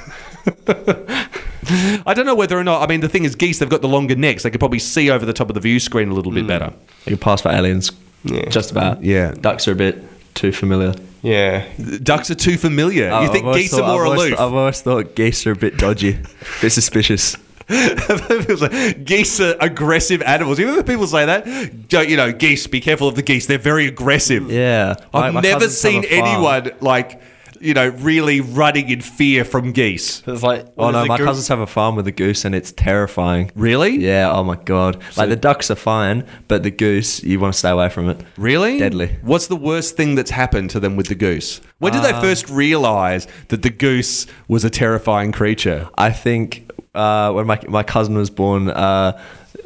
I 2.07 2.15
don't 2.15 2.27
know 2.27 2.35
whether 2.35 2.59
or 2.59 2.65
not. 2.65 2.83
I 2.83 2.87
mean, 2.87 3.01
the 3.01 3.09
thing 3.09 3.25
is, 3.25 3.35
geese. 3.35 3.59
They've 3.59 3.69
got 3.69 3.83
the 3.83 3.89
longer 3.89 4.15
necks. 4.15 4.45
They 4.45 4.51
could 4.51 4.61
probably 4.61 4.79
see 4.79 5.11
over 5.11 5.27
the 5.27 5.33
top 5.33 5.49
of 5.49 5.55
the 5.55 5.61
view 5.61 5.81
screen 5.81 6.11
a 6.11 6.15
little 6.15 6.33
bit 6.33 6.47
better. 6.47 6.73
They 7.05 7.11
can 7.13 7.19
pass 7.19 7.43
for 7.43 7.51
aliens. 7.51 7.91
Yeah. 8.25 8.49
Just 8.49 8.71
about. 8.71 9.03
Yeah. 9.03 9.33
Ducks 9.33 9.69
are 9.69 9.73
a 9.73 9.77
bit 9.77 10.03
too 10.35 10.53
familiar. 10.53 10.95
Yeah. 11.23 11.67
Ducks 12.03 12.31
are 12.31 12.37
too 12.37 12.57
familiar. 12.57 13.11
you 13.21 13.33
think 13.33 13.53
geese 13.55 13.75
are 13.75 13.87
more 13.87 14.05
aloof? 14.05 14.35
I've 14.35 14.55
always 14.55 14.81
thought 14.81 15.15
geese 15.15 15.47
are 15.47 15.53
a 15.53 15.57
bit 15.57 15.77
dodgy, 15.77 16.13
a 16.15 16.61
bit 16.61 16.71
suspicious. 16.71 17.37
Geese 19.05 19.41
are 19.41 19.57
aggressive 19.61 20.23
animals. 20.23 20.59
You 20.59 20.67
remember 20.67 20.91
people 20.91 21.07
say 21.07 21.27
that? 21.27 21.89
Don't- 21.89 22.09
You 22.09 22.17
know, 22.17 22.33
geese, 22.33 22.67
be 22.67 22.81
careful 22.81 23.09
of 23.09 23.15
the 23.17 23.23
geese. 23.23 23.47
They're 23.47 23.59
very 23.59 23.87
aggressive. 23.87 24.51
Yeah. 24.51 24.95
I've 25.13 25.35
never 25.35 25.69
seen 25.69 26.05
anyone 26.05 26.71
like, 26.81 27.21
you 27.61 27.73
know, 27.75 27.89
really 27.89 28.41
running 28.41 28.91
in 28.91 29.01
fear 29.01 29.45
from 29.45 29.73
geese. 29.73 30.23
It's 30.27 30.43
like 30.43 30.67
Oh 30.79 30.91
no, 30.91 31.05
my 31.07 31.17
goose- 31.17 31.27
cousins 31.27 31.49
have 31.49 31.59
a 31.59 31.67
farm 31.67 31.97
with 31.97 32.07
a 32.07 32.13
goose, 32.13 32.45
and 32.45 32.55
it's 32.55 32.71
terrifying. 32.71 33.51
Really? 33.57 33.97
Yeah. 33.97 34.31
Oh 34.31 34.45
my 34.45 34.57
god. 34.57 35.03
Like 35.17 35.31
the 35.31 35.37
ducks 35.37 35.71
are 35.71 35.75
fine, 35.75 36.25
but 36.49 36.63
the 36.63 36.71
goose, 36.71 37.23
you 37.25 37.41
want 37.41 37.55
to 37.55 37.59
stay 37.59 37.71
away 37.71 37.89
from 37.89 38.09
it. 38.11 38.21
Really? 38.37 38.79
Deadly. 38.79 39.17
What's 39.23 39.47
the 39.49 39.57
worst 39.57 39.97
thing 39.97 40.15
that's 40.15 40.31
happened 40.31 40.71
to 40.71 40.81
them 40.81 40.97
with 40.97 41.09
the 41.09 41.15
goose? 41.15 41.61
When 41.79 41.93
did 41.93 42.03
they 42.03 42.13
Um, 42.13 42.21
first 42.23 42.49
realize 42.49 43.27
that 43.49 43.63
the 43.63 43.71
goose 43.71 44.27
was 44.49 44.65
a 44.65 44.71
terrifying 44.71 45.33
creature? 45.33 45.89
I 45.97 46.11
think 46.11 46.71
uh, 46.97 47.33
when 47.33 47.47
my 47.47 47.61
my 47.69 47.83
cousin 47.83 48.17
was 48.17 48.31
born. 48.31 48.69
Uh, 48.71 49.21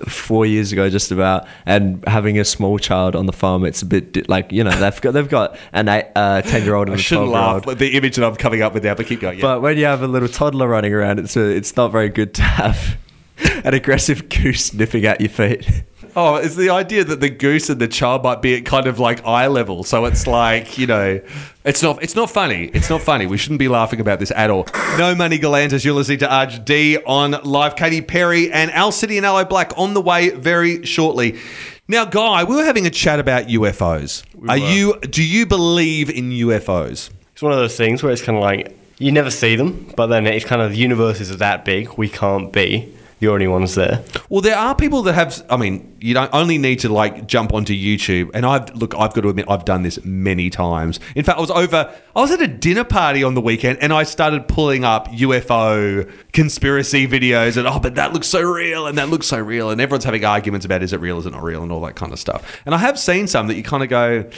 Four 0.07 0.47
years 0.47 0.73
ago, 0.73 0.89
just 0.89 1.11
about, 1.11 1.47
and 1.67 2.03
having 2.07 2.39
a 2.39 2.45
small 2.45 2.79
child 2.79 3.15
on 3.15 3.27
the 3.27 3.35
farm, 3.35 3.67
it's 3.67 3.83
a 3.83 3.85
bit 3.87 4.13
di- 4.15 4.23
like 4.29 4.51
you 4.51 4.65
know 4.65 4.71
they've 4.71 4.99
got 4.99 5.11
they've 5.13 5.29
got 5.29 5.59
an 5.75 5.89
eight, 5.89 6.07
uh, 6.17 6.41
ten 6.41 6.65
year 6.65 6.75
old 6.75 6.89
I 6.89 6.93
and 6.93 7.01
a 7.01 7.03
shouldn't 7.03 7.29
twelve 7.29 7.43
year 7.45 7.47
laugh, 7.49 7.55
old. 7.57 7.65
but 7.67 7.79
the 7.81 7.89
image 7.99 8.17
that 8.17 8.25
I'm 8.25 8.37
coming 8.37 8.63
up 8.63 8.73
with 8.73 8.83
now, 8.85 8.95
but 8.95 9.05
keep 9.07 9.21
going. 9.21 9.39
Yeah. 9.39 9.43
But 9.43 9.61
when 9.61 9.77
you 9.77 9.85
have 9.85 10.03
a 10.03 10.07
little 10.09 10.29
toddler 10.29 10.69
running 10.69 10.95
around, 10.95 11.19
it's 11.19 11.37
a, 11.37 11.43
it's 11.55 11.77
not 11.77 11.89
very 11.93 12.09
good 12.09 12.33
to 12.35 12.43
have 12.43 12.97
an 13.65 13.75
aggressive 13.75 14.31
goose 14.31 14.73
nipping 14.73 15.05
at 15.05 15.21
your 15.21 15.29
feet. 15.29 15.69
Oh, 16.17 16.37
it's 16.37 16.57
the 16.57 16.71
idea 16.71 17.05
that 17.05 17.21
the 17.21 17.31
goose 17.31 17.71
and 17.71 17.81
the 17.81 17.89
child 17.89 18.23
might 18.23 18.43
be 18.43 18.57
at 18.57 18.65
kind 18.65 18.87
of 18.87 18.99
like 18.99 19.25
eye 19.25 19.47
level. 19.47 19.85
So 19.85 20.05
it's 20.07 20.27
like, 20.27 20.77
you 20.77 20.87
know, 20.87 21.21
it's 21.65 21.83
not 21.83 22.03
it's 22.03 22.17
not 22.17 22.31
funny. 22.31 22.67
It's 22.75 22.91
not 22.91 23.03
funny. 23.03 23.27
We 23.27 23.39
shouldn't 23.39 23.59
be 23.59 23.69
laughing 23.69 24.01
about 24.01 24.19
this 24.19 24.33
at 24.33 24.51
all. 24.51 24.67
No 24.99 25.15
Money 25.15 25.39
Galantis, 25.39 25.85
you're 25.85 25.95
listening 25.95 26.19
to 26.21 26.33
Arch 26.33 26.65
D 26.65 26.99
on 27.07 27.33
live. 27.45 27.77
Katy 27.77 28.03
Perry 28.03 28.51
and 28.53 28.71
Owl 28.73 28.93
City 28.93 29.17
and 29.17 29.27
Aloe 29.27 29.45
Blacc 29.45 29.77
on 29.79 29.95
the 29.95 30.01
way 30.01 30.31
very 30.31 30.85
shortly. 30.85 31.39
Now, 31.87 32.05
Guy, 32.05 32.45
we 32.45 32.57
were 32.57 32.65
having 32.65 32.87
a 32.87 32.91
chat 32.91 33.19
about 33.19 33.47
UFOs. 33.47 34.25
Are 34.49 34.59
were. 34.59 34.67
you 34.67 35.01
do 35.01 35.23
you 35.23 35.47
believe 35.47 36.11
in 36.11 36.31
UFOs? 36.31 37.11
It's 37.33 37.43
one 37.43 37.53
of 37.53 37.59
those 37.59 37.77
things 37.77 38.03
where 38.03 38.13
it's 38.13 38.23
kind 38.23 38.37
of 38.37 38.43
like 38.43 38.77
you 38.99 39.13
never 39.13 39.31
see 39.31 39.57
them, 39.57 39.93
but 39.97 40.09
then 40.09 40.27
it's 40.27 40.45
kind 40.45 40.61
of 40.61 40.73
the 40.73 40.77
universe 40.77 41.21
is 41.21 41.37
that 41.37 41.65
big, 41.65 41.95
we 41.97 42.09
can't 42.09 42.53
be 42.53 42.95
the 43.21 43.29
only 43.29 43.47
ones 43.47 43.75
there. 43.75 44.03
Well, 44.29 44.41
there 44.41 44.57
are 44.57 44.75
people 44.75 45.03
that 45.03 45.13
have. 45.13 45.45
I 45.49 45.57
mean, 45.57 45.97
you 46.01 46.15
don't 46.15 46.33
only 46.33 46.57
need 46.59 46.81
to 46.81 46.89
like 46.89 47.27
jump 47.27 47.53
onto 47.53 47.75
YouTube. 47.75 48.31
And 48.33 48.47
I've 48.47 48.75
look, 48.75 48.95
I've 48.97 49.13
got 49.13 49.21
to 49.21 49.29
admit, 49.29 49.45
I've 49.49 49.67
done 49.67 49.83
this 49.83 50.03
many 50.05 50.49
times. 50.49 50.99
In 51.15 51.25
fact, 51.25 51.39
I 51.39 51.41
was 51.41 51.51
over. 51.51 51.95
I 52.17 52.21
was 52.21 52.31
at 52.31 52.41
a 52.41 52.49
dinner 52.49 52.83
party 52.83 53.23
on 53.23 53.35
the 53.35 53.41
weekend, 53.41 53.79
and 53.81 53.93
I 53.93 54.03
started 54.03 54.49
pulling 54.49 54.85
up 54.85 55.09
UFO 55.09 56.11
conspiracy 56.33 57.07
videos, 57.07 57.57
and 57.59 57.69
oh, 57.69 57.79
but 57.79 57.95
that 57.97 58.13
looks 58.15 58.27
so 58.27 58.41
real, 58.41 58.87
and 58.87 58.97
that 58.97 59.11
looks 59.11 59.27
so 59.27 59.39
real, 59.39 59.71
and 59.71 59.81
everyone's 59.81 60.05
having 60.05 60.25
arguments 60.25 60.65
about 60.65 60.83
is 60.83 60.93
it 60.93 61.01
real, 61.01 61.19
is 61.19 61.27
it 61.27 61.33
not 61.33 61.43
real, 61.43 61.63
and 61.63 61.71
all 61.71 61.81
that 61.83 61.97
kind 61.97 62.13
of 62.13 62.19
stuff. 62.19 62.61
And 62.65 62.75
I 62.75 62.79
have 62.79 62.99
seen 62.99 63.27
some 63.27 63.47
that 63.49 63.57
you 63.57 63.63
kind 63.63 63.83
of 63.83 63.91
go, 63.91 64.29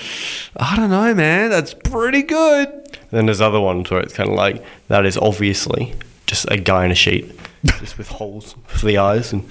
I 0.56 0.76
don't 0.76 0.90
know, 0.90 1.14
man, 1.14 1.50
that's 1.50 1.72
pretty 1.72 2.22
good. 2.22 2.98
then 3.10 3.26
there's 3.26 3.40
other 3.40 3.60
ones 3.60 3.90
where 3.90 4.00
it's 4.00 4.12
kind 4.12 4.28
of 4.28 4.34
like 4.34 4.64
that 4.88 5.06
is 5.06 5.16
obviously 5.16 5.94
just 6.26 6.50
a 6.50 6.56
guy 6.56 6.84
in 6.84 6.90
a 6.90 6.96
sheet, 6.96 7.30
just 7.64 7.98
with 7.98 8.08
holes 8.08 8.54
for 8.66 8.86
the 8.86 8.98
eyes, 8.98 9.32
and 9.32 9.48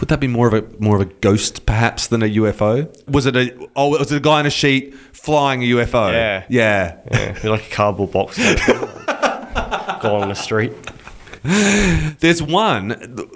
Would 0.00 0.08
that 0.08 0.20
be 0.20 0.26
more 0.26 0.48
of 0.48 0.54
a 0.54 0.64
more 0.82 0.96
of 0.96 1.02
a 1.02 1.12
ghost 1.20 1.66
perhaps 1.66 2.08
than 2.08 2.22
a 2.22 2.26
UFO? 2.26 2.88
Was 3.08 3.26
it 3.26 3.36
a 3.36 3.68
oh 3.76 3.90
was 3.90 4.10
it 4.10 4.16
a 4.16 4.20
guy 4.20 4.40
in 4.40 4.46
a 4.46 4.50
sheet 4.50 4.94
flying 5.12 5.62
a 5.62 5.66
UFO? 5.66 6.12
Yeah. 6.12 6.44
Yeah. 6.48 6.98
yeah, 7.10 7.50
like 7.50 7.66
a 7.66 7.74
cardboard 7.74 8.12
box. 8.12 8.36
Go 10.02 10.16
on 10.16 10.28
the 10.28 10.34
street. 10.34 10.72
There's 11.44 12.40
one 12.40 12.88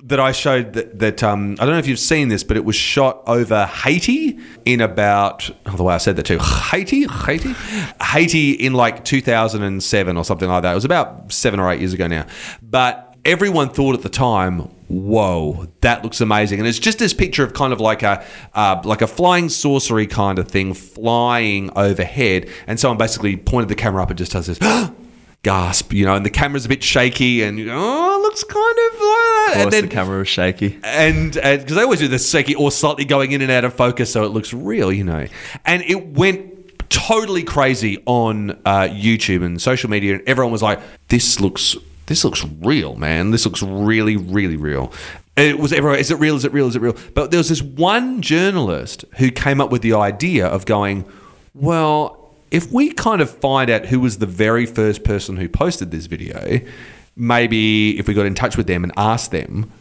that 0.05 0.21
I 0.21 0.31
showed 0.31 0.75
that, 0.75 1.01
that 1.01 1.23
um, 1.25 1.57
I 1.59 1.65
don't 1.65 1.75
know 1.75 1.79
if 1.79 1.89
you've 1.89 1.99
seen 1.99 2.29
this, 2.29 2.45
but 2.45 2.57
it 2.57 2.65
was 2.65 2.77
shot 2.77 3.23
over 3.27 3.67
Haiti 3.67 4.39
in 4.65 4.81
about 4.81 5.51
oh, 5.67 5.77
the 5.77 5.83
way 5.83 5.95
I 5.95 5.99
said 5.99 6.15
that 6.17 6.27
too 6.27 6.39
Haiti, 6.39 7.07
Haiti, 7.09 7.55
Haiti 8.01 8.53
in 8.53 8.75
like 8.75 9.05
2007 9.05 10.17
or 10.17 10.25
something 10.25 10.49
like 10.49 10.63
that. 10.63 10.71
It 10.71 10.75
was 10.77 10.85
about 10.85 11.33
seven 11.33 11.59
or 11.59 11.71
eight 11.71 11.81
years 11.81 11.95
ago 11.95 12.07
now, 12.07 12.27
but 12.63 13.06
everyone 13.27 13.69
thought 13.69 13.95
at 13.95 14.03
the 14.03 14.09
time, 14.09 14.61
"Whoa, 14.89 15.67
that 15.83 16.03
looks 16.03 16.21
amazing!" 16.21 16.59
And 16.61 16.67
it's 16.69 16.79
just 16.79 16.99
this 16.99 17.13
picture 17.13 17.45
of 17.45 17.53
kind 17.53 17.73
of 17.73 17.81
like 17.81 18.03
a 18.03 18.25
uh, 18.55 18.81
like 18.85 19.03
a 19.03 19.07
flying 19.07 19.49
sorcery 19.49 20.07
kind 20.07 20.39
of 20.39 20.49
thing 20.49 20.73
flying 20.73 21.71
overhead, 21.77 22.49
and 22.67 22.81
someone 22.81 22.97
basically 22.99 23.37
pointed 23.37 23.69
the 23.69 23.75
camera 23.75 24.03
up 24.03 24.09
and 24.11 24.17
just 24.19 24.33
does 24.33 24.47
this. 24.47 24.59
Gasp, 25.43 25.93
you 25.93 26.05
know, 26.05 26.17
and 26.17 26.27
the 26.27 26.31
camera's 26.31 26.65
a 26.65 26.69
bit 26.69 26.83
shaky, 26.83 27.43
and 27.45 27.57
you 27.57 27.71
oh, 27.73 28.19
it 28.19 28.23
looks 28.23 28.43
kind 28.43 28.57
of 28.57 28.93
like 28.95 29.01
that. 29.01 29.49
Of 29.49 29.55
And 29.55 29.63
course, 29.63 29.75
then 29.75 29.89
the 29.89 29.95
camera 29.95 30.19
was 30.19 30.29
shaky. 30.29 30.79
and 30.83 31.33
because 31.35 31.75
they 31.77 31.83
always 31.83 32.01
do 32.01 32.09
the 32.09 32.19
shaky 32.19 32.57
or 32.57 32.73
slightly 32.73 33.05
going 33.05 33.31
in 33.31 33.43
and 33.43 33.51
out 33.53 33.65
of 33.65 33.73
focus, 33.75 34.11
so 34.13 34.25
it 34.25 34.31
looks 34.33 34.53
real, 34.53 34.91
you 34.93 35.05
know. 35.05 35.27
And 35.65 35.83
it 35.85 36.09
went 36.09 36.89
totally 36.89 37.45
crazy 37.45 38.03
on 38.07 38.53
uh, 38.65 38.89
YouTube 38.91 39.45
and 39.45 39.63
social 39.63 39.89
media, 39.89 40.15
and 40.15 40.29
everyone 40.29 40.51
was 40.51 40.63
like, 40.63 40.81
"This 41.09 41.39
looks, 41.39 41.77
this 42.07 42.25
looks 42.25 42.45
real, 42.63 42.97
man. 42.97 43.31
This 43.31 43.45
looks 43.45 43.63
really, 43.63 44.17
really 44.17 44.57
real." 44.57 44.93
It 45.37 45.59
was 45.59 45.73
everywhere. 45.73 45.99
Is 45.99 46.11
it 46.11 46.19
real? 46.19 46.37
Is 46.37 46.45
it 46.45 46.53
real? 46.53 46.69
Is 46.69 46.77
it 46.77 46.83
real? 46.83 46.97
But 47.15 47.31
there 47.31 47.39
was 47.39 47.49
this 47.49 47.63
one 47.63 48.23
journalist 48.23 49.05
who 49.19 49.31
came 49.31 49.61
up 49.61 49.71
with 49.71 49.83
the 49.83 49.95
idea 49.95 50.47
of 50.47 50.67
going, 50.67 51.05
"Well." 51.55 52.23
If 52.49 52.71
we 52.71 52.93
kind 52.93 53.21
of 53.21 53.29
find 53.29 53.69
out 53.69 53.87
who 53.87 53.99
was 53.99 54.19
the 54.19 54.27
very 54.27 54.67
first 54.67 55.03
person 55.03 55.37
who 55.37 55.49
posted 55.49 55.91
this 55.91 56.07
video, 56.07 56.61
maybe 57.17 57.99
if 57.99 58.07
we 58.07 58.15
got 58.15 58.25
in 58.25 58.37
touch 58.37 58.57
with 58.57 58.69
them 58.69 58.85
and 58.85 58.93
asked 58.97 59.33
them, 59.33 59.73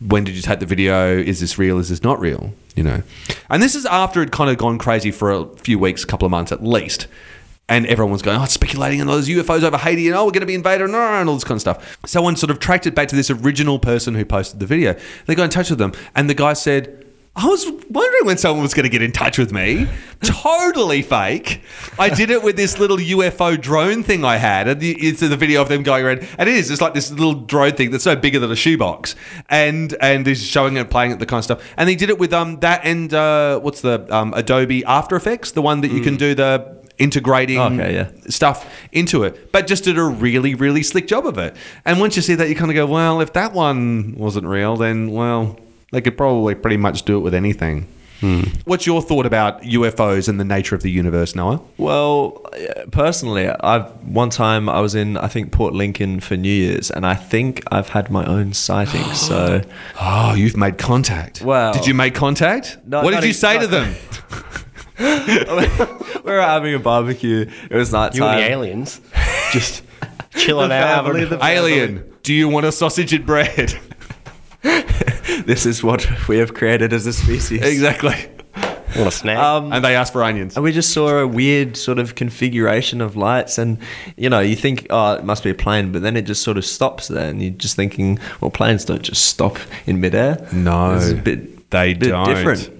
when 0.00 0.22
did 0.22 0.36
you 0.36 0.40
take 0.40 0.60
the 0.60 0.66
video? 0.66 1.18
Is 1.18 1.40
this 1.40 1.58
real? 1.58 1.78
Is 1.80 1.88
this 1.88 2.04
not 2.04 2.20
real? 2.20 2.54
You 2.76 2.84
know, 2.84 3.02
and 3.50 3.60
this 3.60 3.74
is 3.74 3.84
after 3.84 4.22
it 4.22 4.30
kind 4.30 4.48
of 4.48 4.58
gone 4.58 4.78
crazy 4.78 5.10
for 5.10 5.32
a 5.32 5.44
few 5.56 5.76
weeks, 5.76 6.04
a 6.04 6.06
couple 6.06 6.24
of 6.24 6.30
months 6.30 6.52
at 6.52 6.64
least, 6.64 7.08
and 7.68 7.86
everyone's 7.86 8.22
going, 8.22 8.38
oh, 8.38 8.44
it's 8.44 8.54
speculating 8.54 9.00
on 9.00 9.06
those 9.06 9.28
UFOs 9.28 9.62
over 9.62 9.78
Haiti, 9.78 10.06
and 10.08 10.16
oh, 10.16 10.24
we're 10.26 10.32
going 10.32 10.40
to 10.40 10.46
be 10.46 10.54
invaded, 10.54 10.84
and 10.84 10.94
and 10.94 11.28
all 11.28 11.34
this 11.34 11.44
kind 11.44 11.56
of 11.56 11.60
stuff. 11.60 11.98
Someone 12.06 12.36
sort 12.36 12.50
of 12.50 12.58
tracked 12.58 12.86
it 12.86 12.94
back 12.94 13.08
to 13.08 13.16
this 13.16 13.30
original 13.30 13.78
person 13.78 14.14
who 14.14 14.24
posted 14.24 14.60
the 14.60 14.66
video. 14.66 14.94
They 15.26 15.34
got 15.34 15.44
in 15.44 15.50
touch 15.50 15.70
with 15.70 15.78
them, 15.78 15.92
and 16.14 16.28
the 16.28 16.34
guy 16.34 16.52
said. 16.52 17.00
I 17.36 17.46
was 17.48 17.66
wondering 17.90 18.26
when 18.26 18.38
someone 18.38 18.62
was 18.62 18.74
going 18.74 18.84
to 18.84 18.88
get 18.88 19.02
in 19.02 19.10
touch 19.10 19.38
with 19.38 19.50
me. 19.50 19.88
totally 20.22 21.02
fake. 21.02 21.62
I 21.98 22.08
did 22.08 22.30
it 22.30 22.44
with 22.44 22.54
this 22.54 22.78
little 22.78 22.96
UFO 22.96 23.60
drone 23.60 24.04
thing 24.04 24.24
I 24.24 24.36
had. 24.36 24.68
And 24.68 24.80
the- 24.80 24.96
it's 25.00 25.18
the 25.18 25.36
video 25.36 25.60
of 25.60 25.68
them 25.68 25.82
going 25.82 26.04
around. 26.04 26.28
And 26.38 26.48
it 26.48 26.54
is. 26.54 26.70
It's 26.70 26.80
like 26.80 26.94
this 26.94 27.10
little 27.10 27.34
drone 27.34 27.72
thing 27.72 27.90
that's 27.90 28.06
no 28.06 28.14
bigger 28.14 28.38
than 28.38 28.52
a 28.52 28.54
shoebox. 28.54 29.16
And 29.50 29.96
and 30.00 30.24
he's 30.24 30.44
showing 30.44 30.76
it, 30.76 30.90
playing 30.90 31.10
it, 31.10 31.18
the 31.18 31.26
kind 31.26 31.38
of 31.38 31.44
stuff. 31.44 31.74
And 31.76 31.88
he 31.88 31.96
did 31.96 32.08
it 32.08 32.20
with 32.20 32.32
um 32.32 32.60
that 32.60 32.84
and 32.84 33.12
uh, 33.12 33.58
what's 33.58 33.80
the 33.80 34.06
um, 34.14 34.32
Adobe 34.34 34.84
After 34.84 35.16
Effects, 35.16 35.50
the 35.50 35.62
one 35.62 35.80
that 35.80 35.90
you 35.90 36.02
can 36.02 36.14
do 36.14 36.36
the 36.36 36.83
integrating 36.98 37.58
Okay, 37.58 37.94
yeah. 37.94 38.10
stuff 38.28 38.70
into 38.92 39.24
it, 39.24 39.50
but 39.52 39.66
just 39.66 39.84
did 39.84 39.98
a 39.98 40.04
really, 40.04 40.54
really 40.54 40.82
slick 40.82 41.06
job 41.06 41.26
of 41.26 41.38
it. 41.38 41.56
And 41.84 42.00
once 42.00 42.16
you 42.16 42.22
see 42.22 42.34
that, 42.36 42.48
you 42.48 42.54
kind 42.54 42.70
of 42.70 42.74
go, 42.74 42.86
well, 42.86 43.20
if 43.20 43.32
that 43.34 43.52
one 43.52 44.14
wasn't 44.16 44.46
real, 44.46 44.76
then, 44.76 45.10
well, 45.10 45.58
they 45.92 46.00
could 46.00 46.16
probably 46.16 46.54
pretty 46.54 46.76
much 46.76 47.02
do 47.04 47.16
it 47.16 47.20
with 47.20 47.34
anything. 47.34 47.88
Hmm. 48.20 48.42
What's 48.64 48.86
your 48.86 49.02
thought 49.02 49.26
about 49.26 49.62
UFOs 49.62 50.28
and 50.28 50.38
the 50.38 50.44
nature 50.44 50.74
of 50.76 50.82
the 50.82 50.90
universe, 50.90 51.34
Noah? 51.34 51.60
Well, 51.76 52.42
personally, 52.92 53.48
I've 53.48 53.86
one 54.06 54.30
time 54.30 54.68
I 54.68 54.80
was 54.80 54.94
in 54.94 55.16
I 55.16 55.26
think 55.26 55.50
Port 55.50 55.74
Lincoln 55.74 56.20
for 56.20 56.36
New 56.36 56.48
Year's, 56.48 56.90
and 56.92 57.04
I 57.04 57.14
think 57.16 57.62
I've 57.72 57.88
had 57.88 58.10
my 58.10 58.24
own 58.24 58.52
sighting. 58.52 59.02
So 59.14 59.62
Oh, 60.00 60.34
you've 60.34 60.56
made 60.56 60.78
contact. 60.78 61.42
Well- 61.42 61.72
did 61.72 61.86
you 61.86 61.92
make 61.94 62.14
contact? 62.14 62.78
No, 62.86 63.02
what 63.02 63.10
did 63.14 63.24
you 63.24 63.30
ex- 63.30 63.38
say 63.38 63.58
to 63.58 63.66
them? 63.66 63.94
we 64.98 65.04
were 66.24 66.40
having 66.40 66.74
a 66.74 66.78
barbecue. 66.78 67.50
It 67.70 67.76
was 67.76 67.92
night 67.92 68.14
You 68.14 68.24
and 68.24 68.38
the 68.38 68.42
time. 68.42 68.52
aliens 68.52 69.00
just 69.52 69.82
chilling 70.36 70.68
The 70.68 70.74
out. 70.76 71.04
family, 71.04 71.24
the- 71.24 71.44
Alien, 71.44 72.12
do 72.22 72.32
you 72.34 72.48
want 72.48 72.66
a 72.66 72.72
sausage 72.72 73.12
and 73.12 73.24
bread? 73.26 73.74
This 75.46 75.66
is 75.66 75.82
what 75.82 76.06
we 76.28 76.38
have 76.38 76.54
created 76.54 76.92
as 76.94 77.06
a 77.06 77.12
species. 77.12 77.60
exactly. 77.62 78.14
Want 78.96 79.08
a 79.08 79.10
snack? 79.10 79.36
Um, 79.36 79.72
And 79.72 79.84
they 79.84 79.94
asked 79.96 80.12
for 80.12 80.22
onions. 80.22 80.54
And 80.56 80.62
we 80.64 80.72
just 80.72 80.92
saw 80.92 81.18
a 81.18 81.26
weird 81.26 81.76
sort 81.76 81.98
of 81.98 82.14
configuration 82.14 83.00
of 83.02 83.14
lights, 83.16 83.58
and 83.58 83.78
you 84.16 84.30
know, 84.30 84.40
you 84.40 84.54
think, 84.56 84.86
oh, 84.90 85.14
it 85.14 85.24
must 85.24 85.42
be 85.44 85.50
a 85.50 85.54
plane, 85.54 85.92
but 85.92 86.00
then 86.02 86.16
it 86.16 86.22
just 86.22 86.42
sort 86.42 86.56
of 86.56 86.64
stops 86.64 87.08
there, 87.08 87.28
and 87.28 87.42
you're 87.42 87.50
just 87.50 87.76
thinking, 87.76 88.18
well, 88.40 88.50
planes 88.50 88.84
don't 88.86 89.02
just 89.02 89.24
stop 89.26 89.58
in 89.86 90.00
midair. 90.00 90.46
No, 90.52 90.94
it's 90.94 91.10
a 91.10 91.14
bit, 91.16 91.68
they 91.70 91.92
bit 91.94 92.08
don't. 92.10 92.26
different. 92.28 92.70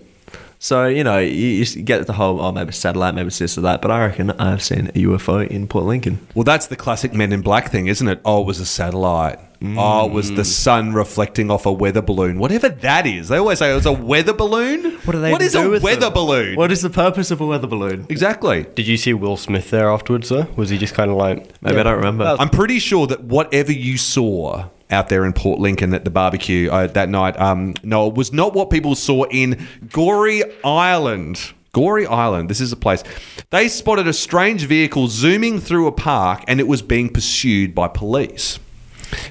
So 0.59 0.87
you 0.87 1.05
know, 1.05 1.19
you, 1.19 1.65
you 1.65 1.83
get 1.83 2.07
the 2.07 2.13
whole, 2.15 2.41
oh, 2.41 2.53
maybe 2.53 2.73
satellite, 2.73 3.15
maybe 3.15 3.27
it's 3.29 3.39
this 3.39 3.59
or 3.59 3.63
that, 3.63 3.83
but 3.83 3.91
I 3.91 4.07
reckon 4.07 4.31
I've 4.33 4.63
seen 4.63 4.89
a 4.89 4.93
UFO 4.93 5.47
in 5.47 5.69
Port 5.69 5.85
Lincoln. 5.85 6.27
Well, 6.35 6.45
that's 6.45 6.69
the 6.69 6.77
classic 6.77 7.13
Men 7.13 7.33
in 7.33 7.43
Black 7.43 7.71
thing, 7.71 7.87
isn't 7.89 8.09
it? 8.09 8.21
Oh, 8.25 8.41
it 8.43 8.47
was 8.47 8.61
a 8.61 8.67
satellite. 8.67 9.39
Oh, 9.67 10.07
it 10.07 10.13
was 10.13 10.31
Mm. 10.31 10.37
the 10.37 10.45
sun 10.45 10.93
reflecting 10.93 11.51
off 11.51 11.65
a 11.65 11.73
weather 11.73 12.03
balloon. 12.03 12.39
Whatever 12.39 12.69
that 12.69 13.07
is. 13.07 13.29
They 13.29 13.39
always 13.39 13.59
say 13.61 13.71
it 13.73 13.75
was 13.75 13.87
a 13.87 13.93
weather 13.93 14.35
balloon. 14.35 14.99
What 15.07 15.13
do 15.15 15.21
they 15.23 15.33
What 15.33 15.41
is 15.41 15.55
even 15.55 15.63
is 15.63 15.65
do 15.65 15.69
a 15.69 15.71
with 15.71 15.83
weather 15.83 16.01
them? 16.01 16.13
balloon? 16.13 16.57
What 16.57 16.71
is 16.71 16.83
the 16.83 16.91
purpose 16.91 17.31
of 17.31 17.41
a 17.41 17.47
weather 17.47 17.67
balloon? 17.67 18.05
Exactly. 18.11 18.67
Did 18.75 18.87
you 18.87 18.99
see 18.99 19.15
Will 19.15 19.39
Smith 19.39 19.71
there 19.71 19.89
afterwards, 19.89 20.29
though? 20.29 20.47
Was 20.57 20.69
he 20.69 20.77
just 20.77 20.93
kind 20.93 21.11
of 21.11 21.17
like. 21.17 21.51
Maybe 21.63 21.79
I 21.79 21.83
don't 21.83 21.97
remember. 21.97 22.37
I'm 22.39 22.51
pretty 22.51 22.79
sure 22.79 23.07
that 23.07 23.25
whatever 23.25 23.73
you 23.73 23.97
saw 23.97 24.67
out 24.91 25.09
there 25.09 25.25
in 25.25 25.33
Port 25.33 25.59
Lincoln 25.59 25.95
at 25.95 26.05
the 26.05 26.11
barbecue 26.11 26.71
uh, 26.71 26.87
that 26.89 27.09
night, 27.09 27.39
um, 27.41 27.75
no, 27.83 28.09
it 28.09 28.15
was 28.15 28.33
not 28.33 28.55
what 28.55 28.71
people 28.71 28.95
saw 28.95 29.25
in 29.25 29.67
Gorey 29.91 30.43
Island. 30.65 31.53
Gorey 31.73 32.07
Island, 32.07 32.49
this 32.49 32.61
is 32.61 32.71
a 32.71 32.77
place. 32.77 33.03
They 33.51 33.67
spotted 33.69 34.07
a 34.07 34.13
strange 34.13 34.65
vehicle 34.67 35.09
zooming 35.09 35.59
through 35.59 35.89
a 35.89 35.93
park 35.93 36.45
and 36.47 36.61
it 36.61 36.69
was 36.69 36.83
being 36.83 37.09
pursued 37.09 37.75
by 37.75 37.89
police. 37.89 38.61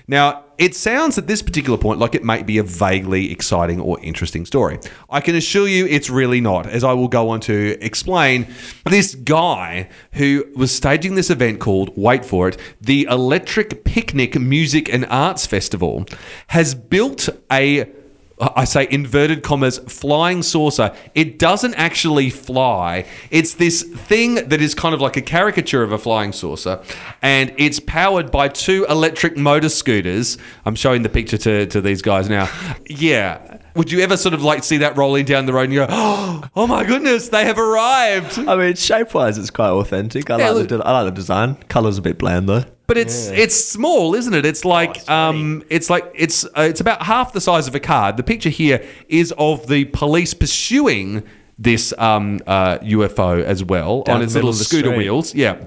Now, 0.08 0.44
it 0.58 0.76
sounds 0.76 1.18
at 1.18 1.28
this 1.28 1.42
particular 1.42 1.78
point 1.78 2.00
like 2.00 2.16
it 2.16 2.24
might 2.24 2.46
be 2.46 2.58
a 2.58 2.64
vaguely 2.64 3.32
exciting 3.32 3.80
or 3.80 4.00
interesting 4.02 4.46
story. 4.46 4.80
I 5.10 5.20
can 5.20 5.36
assure 5.36 5.68
you 5.68 5.86
it's 5.88 6.10
really 6.10 6.42
not, 6.42 6.68
as 6.68 6.84
I 6.84 6.94
will 6.94 7.08
go 7.08 7.30
on 7.30 7.40
to 7.42 7.78
explain. 7.82 8.48
This 8.86 9.16
guy 9.16 9.90
who 10.14 10.46
was 10.56 10.72
staging 10.72 11.16
this 11.16 11.30
event 11.30 11.60
called, 11.60 11.98
wait 11.98 12.24
for 12.24 12.48
it, 12.48 12.58
the 12.80 13.08
Electric 13.10 13.84
Picnic 13.84 14.40
Music 14.40 14.94
and 14.94 15.06
Arts 15.08 15.46
Festival, 15.46 16.06
has 16.48 16.76
built 16.76 17.30
a 17.52 17.92
I 18.40 18.66
say 18.66 18.88
inverted 18.90 19.44
commas 19.44 19.78
flying 19.78 20.42
saucer. 20.44 20.94
It 21.14 21.40
doesn't 21.40 21.76
actually 21.76 22.30
fly. 22.30 23.06
It's 23.32 23.54
this 23.54 23.84
thing 23.84 24.36
that 24.36 24.60
is 24.62 24.74
kind 24.74 24.94
of 24.96 25.02
like 25.02 25.16
a 25.18 25.22
caricature 25.22 25.84
of 25.84 25.92
a 25.92 25.98
flying 25.98 26.32
saucer, 26.34 26.82
and 27.22 27.54
it's 27.58 27.80
powered 27.80 28.32
by 28.32 28.48
two 28.50 28.86
electric 28.90 29.38
motor 29.38 29.70
scooters. 29.70 30.38
I'm 30.66 30.76
showing 30.76 31.04
the 31.04 31.10
picture 31.10 31.38
to, 31.38 31.68
to 31.68 31.80
these 31.82 32.02
guys 32.02 32.30
now. 32.30 32.50
Yeah. 32.88 33.60
Would 33.76 33.92
you 33.92 34.02
ever 34.02 34.18
sort 34.18 34.34
of 34.36 34.44
like 34.44 34.64
see 34.64 34.78
that 34.78 34.98
rolling 34.98 35.26
down 35.26 35.46
the 35.48 35.54
road 35.54 35.64
and 35.64 35.74
you 35.74 35.80
go, 35.80 35.88
oh 36.56 36.68
my 36.68 36.84
goodness, 36.84 37.30
they 37.30 37.46
have 37.46 37.58
arrived? 37.58 38.38
I 38.38 38.56
mean, 38.56 38.76
shape 38.76 39.14
wise, 39.14 39.38
it's 39.38 39.50
quite 39.50 39.70
authentic. 39.70 40.30
I, 40.30 40.38
Yeah, 40.38 40.50
like 40.50 40.70
look- 40.72 40.82
the, 40.82 40.86
I 40.88 41.02
like 41.02 41.14
the 41.14 41.16
design. 41.16 41.56
Color's 41.70 41.98
a 41.98 42.02
bit 42.02 42.18
bland 42.20 42.48
though. 42.50 42.66
But 42.86 42.98
it's 42.98 43.28
it's 43.30 43.56
small, 43.56 44.14
isn't 44.14 44.34
it? 44.34 44.46
It's 44.46 44.66
like 44.66 45.10
um, 45.10 45.64
it's 45.70 45.90
like 45.90 46.12
it's 46.14 46.44
uh, 46.46 46.68
it's 46.70 46.82
about 46.82 47.04
half 47.04 47.32
the 47.32 47.40
size 47.40 47.68
of 47.68 47.76
a 47.76 47.80
car. 47.80 48.12
The 48.12 48.24
picture 48.24 48.50
here 48.50 48.86
is 49.08 49.34
of 49.38 49.68
the 49.68 49.86
police 49.86 50.34
pursuing 50.34 51.24
this 51.58 51.94
um, 51.98 52.40
uh, 52.46 52.80
UFO 52.80 53.42
as 53.44 53.64
well 53.64 54.02
Down 54.04 54.16
on 54.16 54.20
the 54.20 54.26
its 54.26 54.36
little 54.36 54.54
scooter 54.54 54.88
street. 54.88 54.98
wheels. 54.98 55.34
Yeah. 55.34 55.58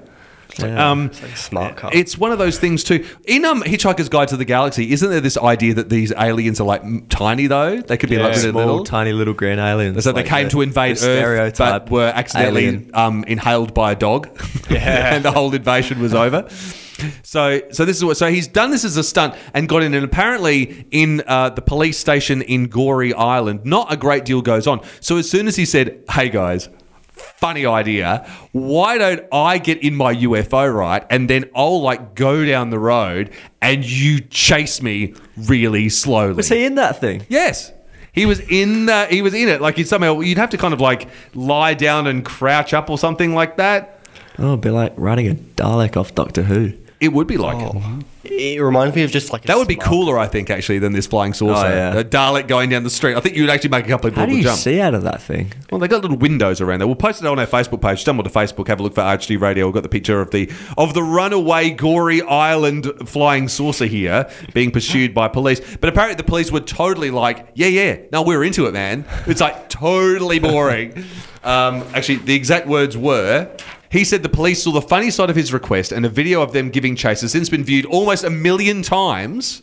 Yeah. 0.59 0.91
Um, 0.91 1.07
Like 1.07 1.23
a 1.33 1.35
smart 1.37 1.75
car. 1.77 1.91
it's 1.93 2.17
one 2.17 2.31
of 2.31 2.39
those 2.39 2.57
things 2.57 2.83
too. 2.83 3.05
In 3.25 3.45
um, 3.45 3.61
Hitchhiker's 3.63 4.09
Guide 4.09 4.29
to 4.29 4.37
the 4.37 4.45
Galaxy, 4.45 4.91
isn't 4.91 5.09
there 5.09 5.21
this 5.21 5.37
idea 5.37 5.73
that 5.75 5.89
these 5.89 6.11
aliens 6.17 6.59
are 6.59 6.63
like 6.65 7.09
tiny 7.09 7.47
though? 7.47 7.79
They 7.81 7.97
could 7.97 8.09
be 8.09 8.17
like 8.17 8.33
Yeah. 8.33 8.39
really 8.39 8.51
Small, 8.51 8.65
little. 8.65 8.83
tiny 8.83 9.13
little 9.13 9.33
green 9.33 9.59
aliens. 9.59 10.03
So 10.03 10.11
they 10.11 10.23
came 10.23 10.45
the- 10.45 10.51
to 10.51 10.61
invade 10.61 10.97
Earth, 11.03 11.57
but 11.57 11.89
were 11.91 12.11
accidentally 12.13 12.89
um, 12.93 13.23
inhaled 13.27 13.73
by 13.73 13.91
a 13.91 13.95
dog, 13.95 14.27
and 14.69 15.23
the 15.23 15.31
whole 15.31 15.53
invasion 15.53 15.99
was 15.99 16.13
over. 16.13 16.47
So, 17.21 17.61
so 17.71 17.85
this 17.85 17.95
is 17.97 18.03
what. 18.03 18.17
So 18.17 18.31
he's 18.31 18.47
done 18.47 18.71
this 18.71 18.83
as 18.83 18.97
a 18.97 19.03
stunt 19.03 19.35
and 19.53 19.69
got 19.69 19.83
in, 19.83 19.93
and 19.93 20.03
apparently 20.03 20.87
in 20.89 21.21
uh, 21.27 21.49
the 21.49 21.61
police 21.61 21.99
station 21.99 22.41
in 22.41 22.67
Gorey 22.69 23.13
Island, 23.13 23.65
not 23.65 23.93
a 23.93 23.97
great 23.97 24.25
deal 24.25 24.41
goes 24.41 24.65
on. 24.65 24.81
So 24.99 25.17
as 25.17 25.29
soon 25.29 25.47
as 25.47 25.55
he 25.55 25.65
said, 25.65 26.03
"Hey 26.09 26.29
guys." 26.29 26.69
Funny 27.17 27.65
idea. 27.65 28.29
Why 28.51 28.97
don't 28.97 29.23
I 29.31 29.57
get 29.57 29.83
in 29.83 29.95
my 29.95 30.13
UFO 30.15 30.73
right, 30.73 31.05
and 31.09 31.29
then 31.29 31.49
I'll 31.55 31.81
like 31.81 32.15
go 32.15 32.45
down 32.45 32.69
the 32.69 32.79
road, 32.79 33.31
and 33.61 33.83
you 33.85 34.19
chase 34.21 34.81
me 34.81 35.13
really 35.35 35.89
slowly. 35.89 36.33
Was 36.33 36.49
he 36.49 36.65
in 36.65 36.75
that 36.75 36.99
thing? 36.99 37.25
Yes. 37.29 37.73
He 38.13 38.25
was 38.25 38.39
in 38.39 38.89
uh, 38.89 39.05
he 39.07 39.21
was 39.21 39.35
in 39.35 39.47
it. 39.47 39.61
Like 39.61 39.77
you 39.77 39.83
somehow 39.83 40.21
you'd 40.21 40.39
have 40.39 40.49
to 40.49 40.57
kind 40.57 40.73
of 40.73 40.81
like 40.81 41.07
lie 41.35 41.75
down 41.75 42.07
and 42.07 42.25
crouch 42.25 42.73
up 42.73 42.89
or 42.89 42.97
something 42.97 43.35
like 43.35 43.57
that. 43.57 43.99
Oh, 44.39 44.49
it'd 44.49 44.61
be 44.61 44.69
like 44.71 44.93
riding 44.97 45.27
a 45.27 45.35
Dalek 45.35 45.95
off 45.97 46.15
Doctor 46.15 46.41
Who. 46.43 46.73
It 46.99 47.09
would 47.09 47.27
be 47.27 47.37
like 47.37 47.57
it. 47.59 48.05
It 48.31 48.61
reminds 48.61 48.95
me 48.95 49.03
of 49.03 49.11
just 49.11 49.31
like 49.31 49.43
a 49.45 49.47
That 49.47 49.57
would 49.57 49.67
be 49.67 49.75
smart- 49.75 49.87
cooler, 49.89 50.17
I 50.19 50.27
think, 50.27 50.49
actually, 50.49 50.79
than 50.79 50.93
this 50.93 51.07
flying 51.07 51.33
saucer. 51.33 51.65
Oh, 51.65 51.69
yeah. 51.69 51.97
A 51.97 52.03
Dalek 52.03 52.47
going 52.47 52.69
down 52.69 52.83
the 52.83 52.89
street. 52.89 53.15
I 53.15 53.19
think 53.19 53.35
you'd 53.35 53.49
actually 53.49 53.69
make 53.69 53.85
a 53.85 53.89
couple 53.89 54.07
of 54.07 54.13
people 54.13 54.21
How 54.21 54.25
people 54.25 54.35
do 54.35 54.37
you 54.41 54.43
jump. 54.43 54.59
see 54.59 54.79
out 54.81 54.93
of 54.93 55.03
that 55.03 55.21
thing? 55.21 55.51
Well, 55.71 55.79
they 55.79 55.87
got 55.87 56.01
little 56.01 56.17
windows 56.17 56.61
around 56.61 56.79
there. 56.79 56.87
We'll 56.87 56.95
post 56.95 57.21
it 57.21 57.27
on 57.27 57.39
our 57.39 57.45
Facebook 57.47 57.81
page. 57.81 58.01
Stumble 58.01 58.23
to 58.23 58.29
Facebook, 58.29 58.67
have 58.67 58.79
a 58.79 58.83
look 58.83 58.95
for 58.95 59.01
HD 59.01 59.39
Radio. 59.39 59.65
We've 59.65 59.73
got 59.73 59.83
the 59.83 59.89
picture 59.89 60.21
of 60.21 60.31
the 60.31 60.51
of 60.77 60.93
the 60.93 61.03
runaway 61.03 61.69
gory 61.71 62.21
island 62.21 62.91
flying 63.05 63.47
saucer 63.47 63.85
here 63.85 64.29
being 64.53 64.71
pursued 64.71 65.13
by 65.13 65.27
police. 65.27 65.59
But 65.77 65.89
apparently 65.89 66.15
the 66.15 66.23
police 66.23 66.51
were 66.51 66.59
totally 66.59 67.11
like, 67.11 67.47
yeah, 67.55 67.67
yeah, 67.67 67.97
no, 68.11 68.21
we're 68.21 68.43
into 68.43 68.65
it, 68.67 68.73
man. 68.73 69.05
It's 69.25 69.41
like 69.41 69.69
totally 69.69 70.39
boring. 70.39 70.93
um, 71.43 71.83
actually, 71.93 72.17
the 72.17 72.35
exact 72.35 72.67
words 72.67 72.97
were. 72.97 73.49
He 73.89 74.03
said 74.03 74.23
the 74.23 74.29
police 74.29 74.63
saw 74.63 74.71
the 74.71 74.81
funny 74.81 75.09
side 75.09 75.29
of 75.29 75.35
his 75.35 75.53
request, 75.53 75.91
and 75.91 76.05
a 76.05 76.09
video 76.09 76.41
of 76.41 76.53
them 76.53 76.69
giving 76.69 76.95
chase 76.95 77.21
has 77.21 77.31
since 77.31 77.49
been 77.49 77.63
viewed 77.63 77.85
almost 77.85 78.23
a 78.23 78.29
million 78.29 78.81
times. 78.81 79.61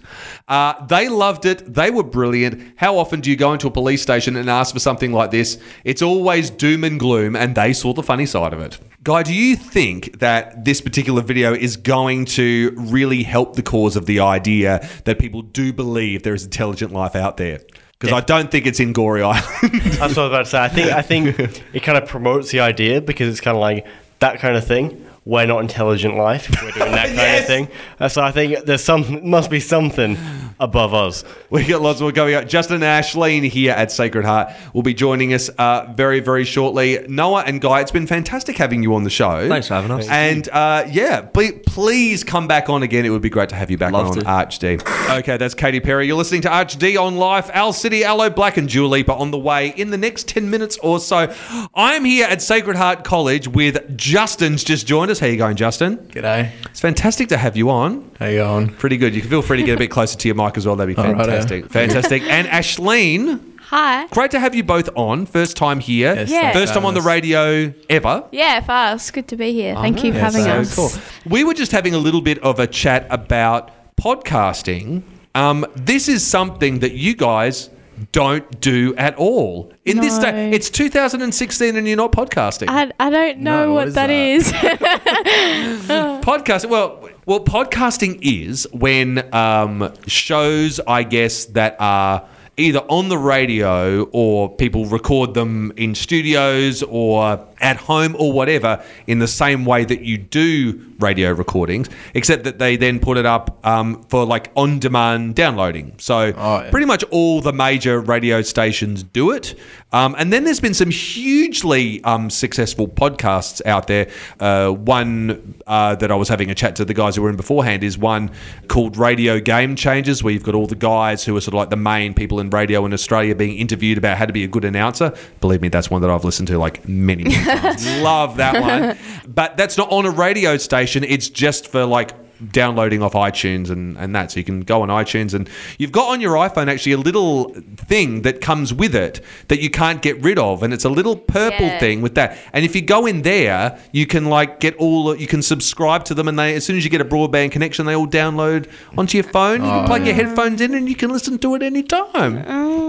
Uh, 0.48 0.84
they 0.86 1.08
loved 1.08 1.44
it. 1.44 1.72
They 1.72 1.90
were 1.90 2.02
brilliant. 2.02 2.74
How 2.76 2.96
often 2.96 3.20
do 3.20 3.30
you 3.30 3.36
go 3.36 3.52
into 3.52 3.66
a 3.66 3.70
police 3.70 4.02
station 4.02 4.36
and 4.36 4.48
ask 4.48 4.72
for 4.72 4.80
something 4.80 5.12
like 5.12 5.30
this? 5.30 5.58
It's 5.84 6.02
always 6.02 6.50
doom 6.50 6.84
and 6.84 6.98
gloom, 6.98 7.36
and 7.36 7.54
they 7.54 7.72
saw 7.72 7.92
the 7.92 8.02
funny 8.02 8.26
side 8.26 8.52
of 8.52 8.60
it. 8.60 8.78
Guy, 9.02 9.22
do 9.22 9.34
you 9.34 9.56
think 9.56 10.20
that 10.20 10.64
this 10.64 10.80
particular 10.80 11.20
video 11.20 11.52
is 11.52 11.76
going 11.76 12.24
to 12.24 12.72
really 12.76 13.22
help 13.22 13.54
the 13.54 13.62
cause 13.62 13.96
of 13.96 14.06
the 14.06 14.20
idea 14.20 14.88
that 15.04 15.18
people 15.18 15.42
do 15.42 15.72
believe 15.74 16.22
there 16.22 16.34
is 16.34 16.44
intelligent 16.44 16.92
life 16.92 17.14
out 17.14 17.36
there? 17.36 17.60
Because 17.98 18.22
I 18.22 18.24
don't 18.24 18.50
think 18.50 18.66
it's 18.66 18.80
in 18.80 18.92
Gorey 18.92 19.22
Island. 19.22 19.44
That's 19.82 19.98
what 19.98 20.00
I 20.00 20.06
was 20.06 20.16
about 20.16 20.38
to 20.38 20.46
say. 20.46 20.58
I 20.62 20.68
think 20.68 20.92
I 20.92 21.02
think 21.02 21.38
it 21.72 21.82
kind 21.82 21.96
of 21.96 22.08
promotes 22.08 22.50
the 22.50 22.60
idea 22.60 23.00
because 23.00 23.28
it's 23.28 23.40
kind 23.40 23.56
of 23.56 23.60
like 23.60 23.86
that 24.24 24.40
kind 24.40 24.56
of 24.56 24.64
thing. 24.66 24.84
We're 25.26 25.46
not 25.46 25.60
intelligent 25.62 26.16
life 26.16 26.50
if 26.50 26.62
we're 26.62 26.70
doing 26.72 26.92
that 26.92 27.06
kind 27.16 27.16
Yes. 27.16 27.40
of 27.42 27.46
thing. 27.46 27.68
Uh, 28.00 28.08
So 28.08 28.22
I 28.22 28.30
think 28.30 28.64
there's 28.66 28.84
some 28.84 29.02
must 29.36 29.48
be 29.50 29.60
something 29.60 30.16
above 30.60 30.94
us. 30.94 31.24
We 31.50 31.64
got 31.64 31.82
lots 31.82 32.00
more 32.00 32.12
going 32.12 32.34
on. 32.34 32.48
Justin 32.48 32.82
and 32.82 32.84
Ashleen 32.84 33.48
here 33.48 33.72
at 33.72 33.92
Sacred 33.92 34.24
Heart 34.24 34.52
will 34.72 34.82
be 34.82 34.94
joining 34.94 35.32
us 35.34 35.48
uh, 35.50 35.92
very, 35.94 36.20
very 36.20 36.44
shortly. 36.44 37.04
Noah 37.08 37.42
and 37.42 37.60
Guy, 37.60 37.80
it's 37.80 37.90
been 37.90 38.06
fantastic 38.06 38.56
having 38.56 38.82
you 38.82 38.94
on 38.94 39.04
the 39.04 39.10
show. 39.10 39.48
Thanks 39.48 39.68
for 39.68 39.74
having 39.74 39.90
us. 39.90 40.08
And 40.08 40.48
uh, 40.48 40.84
yeah, 40.90 41.22
ple- 41.22 41.58
please 41.66 42.24
come 42.24 42.48
back 42.48 42.68
on 42.68 42.82
again. 42.82 43.04
It 43.04 43.10
would 43.10 43.22
be 43.22 43.30
great 43.30 43.48
to 43.50 43.54
have 43.54 43.70
you 43.70 43.78
back 43.78 43.92
Love 43.92 44.08
on 44.08 44.18
to. 44.18 44.26
Arch 44.26 44.58
D. 44.58 44.78
Okay, 45.10 45.36
that's 45.36 45.54
Katy 45.54 45.80
Perry. 45.80 46.06
You're 46.06 46.16
listening 46.16 46.42
to 46.42 46.50
Arch 46.50 46.76
D 46.76 46.96
on 46.96 47.16
Life. 47.16 47.50
Owl 47.52 47.72
City, 47.72 48.04
Aloe 48.04 48.30
Blacc, 48.30 48.56
and 48.56 48.68
Dua 48.68 48.86
Lipa 48.86 49.12
on 49.14 49.30
the 49.30 49.38
way 49.38 49.68
in 49.68 49.90
the 49.90 49.98
next 49.98 50.28
10 50.28 50.50
minutes 50.50 50.76
or 50.78 51.00
so. 51.00 51.32
I'm 51.74 52.04
here 52.04 52.26
at 52.26 52.42
Sacred 52.42 52.76
Heart 52.76 53.04
College 53.04 53.48
with 53.48 53.96
Justin's 53.96 54.64
just 54.64 54.86
joined 54.86 55.10
us. 55.10 55.18
How 55.18 55.26
you 55.26 55.36
going, 55.36 55.56
Justin? 55.56 55.98
G'day. 55.98 56.50
It's 56.70 56.80
fantastic 56.80 57.28
to 57.28 57.36
have 57.36 57.56
you 57.56 57.70
on. 57.70 58.10
How 58.18 58.26
you 58.26 58.38
going? 58.38 58.68
Pretty 58.74 58.96
good. 58.96 59.14
You 59.14 59.20
can 59.20 59.30
feel 59.30 59.42
free 59.42 59.58
to 59.58 59.62
get 59.64 59.74
a 59.74 59.78
bit 59.78 59.90
closer 59.90 60.18
to 60.18 60.28
your 60.28 60.34
mic 60.34 60.43
as 60.56 60.66
well. 60.66 60.76
That'd 60.76 60.94
be 60.94 61.00
All 61.02 61.08
right, 61.12 61.16
yeah. 61.16 61.24
fantastic. 61.24 61.70
Fantastic. 61.70 62.22
And 62.28 62.46
Ashleen, 62.48 63.40
Hi. 63.68 64.06
great 64.08 64.30
to 64.32 64.38
have 64.40 64.54
you 64.54 64.62
both 64.62 64.88
on. 64.94 65.26
First 65.26 65.56
time 65.56 65.80
here. 65.80 66.14
Yes, 66.14 66.30
Yeah. 66.30 66.52
First 66.52 66.74
time 66.74 66.84
on 66.84 66.94
the 66.94 67.00
having 67.00 67.02
radio 67.02 67.72
ever. 67.88 68.24
Yeah, 68.30 68.60
fast. 68.60 69.12
Good 69.12 69.28
to 69.28 69.36
be 69.36 69.52
here. 69.52 69.74
Thank 69.74 70.04
you 70.04 70.12
for 70.12 70.18
Yes, 70.18 70.34
having 70.34 70.44
so 70.44 70.60
us. 70.60 70.74
Cool. 70.76 71.32
We 71.32 71.44
were 71.44 71.54
just 71.54 71.72
having 71.72 71.94
a 71.94 71.98
little 71.98 72.20
bit 72.20 72.38
of 72.42 72.60
a 72.60 72.66
chat 72.66 73.06
about 73.10 73.70
podcasting. 73.96 75.02
Um, 75.34 75.66
this 75.74 76.08
is 76.08 76.24
something 76.26 76.78
that 76.80 76.92
you 76.92 77.14
guys 77.16 77.70
don't 78.12 78.60
do 78.60 78.94
at 78.96 79.14
all. 79.16 79.72
In 79.84 79.98
this 79.98 80.18
day, 80.18 80.50
it's 80.50 80.70
2016 80.70 81.76
and 81.76 81.86
you're 81.86 81.96
not 81.96 82.12
podcasting. 82.12 82.66
I, 82.68 82.90
I 82.98 83.10
don't 83.10 83.38
know 83.38 83.66
No, 83.66 83.72
what 83.72 83.74
what 83.74 83.88
is 83.88 83.94
that 83.94 84.06
that? 84.08 84.12
is. 84.12 84.52
Podcasting. 86.24 86.70
Well, 86.70 87.08
well, 87.26 87.40
podcasting 87.40 88.18
is 88.22 88.66
when 88.72 89.34
um, 89.34 89.92
shows, 90.06 90.80
I 90.86 91.02
guess, 91.02 91.46
that 91.46 91.76
are 91.78 92.26
either 92.56 92.80
on 92.80 93.08
the 93.08 93.18
radio 93.18 94.04
or 94.12 94.54
people 94.54 94.86
record 94.86 95.34
them 95.34 95.72
in 95.76 95.94
studios 95.94 96.82
or 96.84 97.36
at 97.64 97.76
home 97.76 98.14
or 98.18 98.30
whatever 98.32 98.84
in 99.08 99.18
the 99.18 99.26
same 99.26 99.64
way 99.64 99.84
that 99.84 100.02
you 100.02 100.18
do 100.18 100.80
radio 101.00 101.32
recordings, 101.32 101.88
except 102.14 102.44
that 102.44 102.58
they 102.60 102.76
then 102.76 103.00
put 103.00 103.16
it 103.16 103.26
up 103.26 103.58
um, 103.66 104.02
for 104.04 104.24
like 104.24 104.50
on 104.54 104.78
demand 104.78 105.34
downloading. 105.34 105.94
So 105.98 106.32
Oh, 106.36 106.62
yeah. 106.62 106.70
pretty 106.70 106.86
much 106.86 107.02
all 107.10 107.40
the 107.40 107.52
major 107.52 108.00
radio 108.00 108.42
stations 108.42 109.02
do 109.02 109.32
it. 109.32 109.54
Um, 109.92 110.14
and 110.18 110.32
then 110.32 110.44
there's 110.44 110.60
been 110.60 110.74
some 110.74 110.90
hugely 110.90 112.02
um, 112.04 112.28
successful 112.30 112.86
podcasts 112.88 113.64
out 113.66 113.86
there. 113.86 114.08
Uh, 114.40 114.70
one 114.70 115.54
uh, 115.66 115.94
that 115.96 116.10
I 116.10 116.14
was 116.14 116.28
having 116.28 116.50
a 116.50 116.54
chat 116.54 116.76
to 116.76 116.84
the 116.84 116.94
guys 116.94 117.16
who 117.16 117.22
were 117.22 117.30
in 117.30 117.36
beforehand 117.36 117.82
is 117.84 117.96
one 117.96 118.30
called 118.68 118.96
Radio 118.96 119.40
Game 119.40 119.76
Changers, 119.76 120.22
where 120.22 120.32
you've 120.32 120.42
got 120.44 120.54
all 120.54 120.66
the 120.66 120.74
guys 120.74 121.24
who 121.24 121.36
are 121.36 121.40
sort 121.40 121.54
of 121.54 121.58
like 121.58 121.70
the 121.70 121.76
main 121.76 122.12
people 122.14 122.40
in 122.40 122.50
radio 122.50 122.84
in 122.86 122.92
Australia 122.92 123.34
being 123.34 123.56
interviewed 123.58 123.96
about 123.98 124.18
how 124.18 124.26
to 124.26 124.32
be 124.32 124.44
a 124.44 124.48
good 124.48 124.64
announcer. 124.64 125.12
Believe 125.40 125.60
me, 125.62 125.68
that's 125.68 125.90
one 125.90 126.02
that 126.02 126.10
I've 126.10 126.24
listened 126.24 126.48
to 126.48 126.58
like 126.58 126.86
many, 126.88 127.24
many 127.24 127.34
times. 127.44 127.53
Love 128.02 128.36
that 128.38 128.60
one. 128.60 128.96
But 129.32 129.56
that's 129.56 129.76
not 129.78 129.90
on 129.90 130.06
a 130.06 130.10
radio 130.10 130.56
station, 130.56 131.04
it's 131.04 131.28
just 131.28 131.68
for 131.68 131.84
like 131.84 132.12
downloading 132.52 133.00
off 133.00 133.12
iTunes 133.12 133.70
and, 133.70 133.96
and 133.96 134.14
that. 134.14 134.30
So 134.32 134.38
you 134.40 134.44
can 134.44 134.60
go 134.62 134.82
on 134.82 134.88
iTunes 134.88 135.32
and 135.34 135.48
you've 135.78 135.92
got 135.92 136.08
on 136.10 136.20
your 136.20 136.34
iPhone 136.34 136.66
actually 136.68 136.92
a 136.92 136.98
little 136.98 137.54
thing 137.76 138.22
that 138.22 138.40
comes 138.40 138.74
with 138.74 138.94
it 138.94 139.20
that 139.48 139.60
you 139.60 139.70
can't 139.70 140.02
get 140.02 140.20
rid 140.20 140.38
of. 140.38 140.62
And 140.62 140.74
it's 140.74 140.84
a 140.84 140.88
little 140.90 141.16
purple 141.16 141.66
Yeah. 141.66 141.78
thing 141.78 142.02
with 142.02 142.16
that. 142.16 142.36
And 142.52 142.64
if 142.64 142.74
you 142.74 142.82
go 142.82 143.06
in 143.06 143.22
there, 143.22 143.78
you 143.92 144.04
can 144.06 144.26
like 144.26 144.58
get 144.60 144.74
all, 144.76 145.16
you 145.16 145.28
can 145.28 145.42
subscribe 145.42 146.04
to 146.06 146.14
them 146.14 146.26
and 146.28 146.38
they, 146.38 146.54
as 146.56 146.66
soon 146.66 146.76
as 146.76 146.84
you 146.84 146.90
get 146.90 147.00
a 147.00 147.04
broadband 147.04 147.52
connection, 147.52 147.86
they 147.86 147.94
all 147.94 148.08
download 148.08 148.68
onto 148.98 149.16
your 149.16 149.24
phone. 149.24 149.62
You 149.62 149.70
can 149.70 149.84
Oh, 149.84 149.86
plug 149.86 150.04
your 150.04 150.14
headphones 150.16 150.60
in 150.60 150.74
and 150.74 150.88
you 150.88 150.96
can 150.96 151.10
listen 151.12 151.38
to 151.38 151.54
it 151.54 151.62
anytime. 151.62 152.38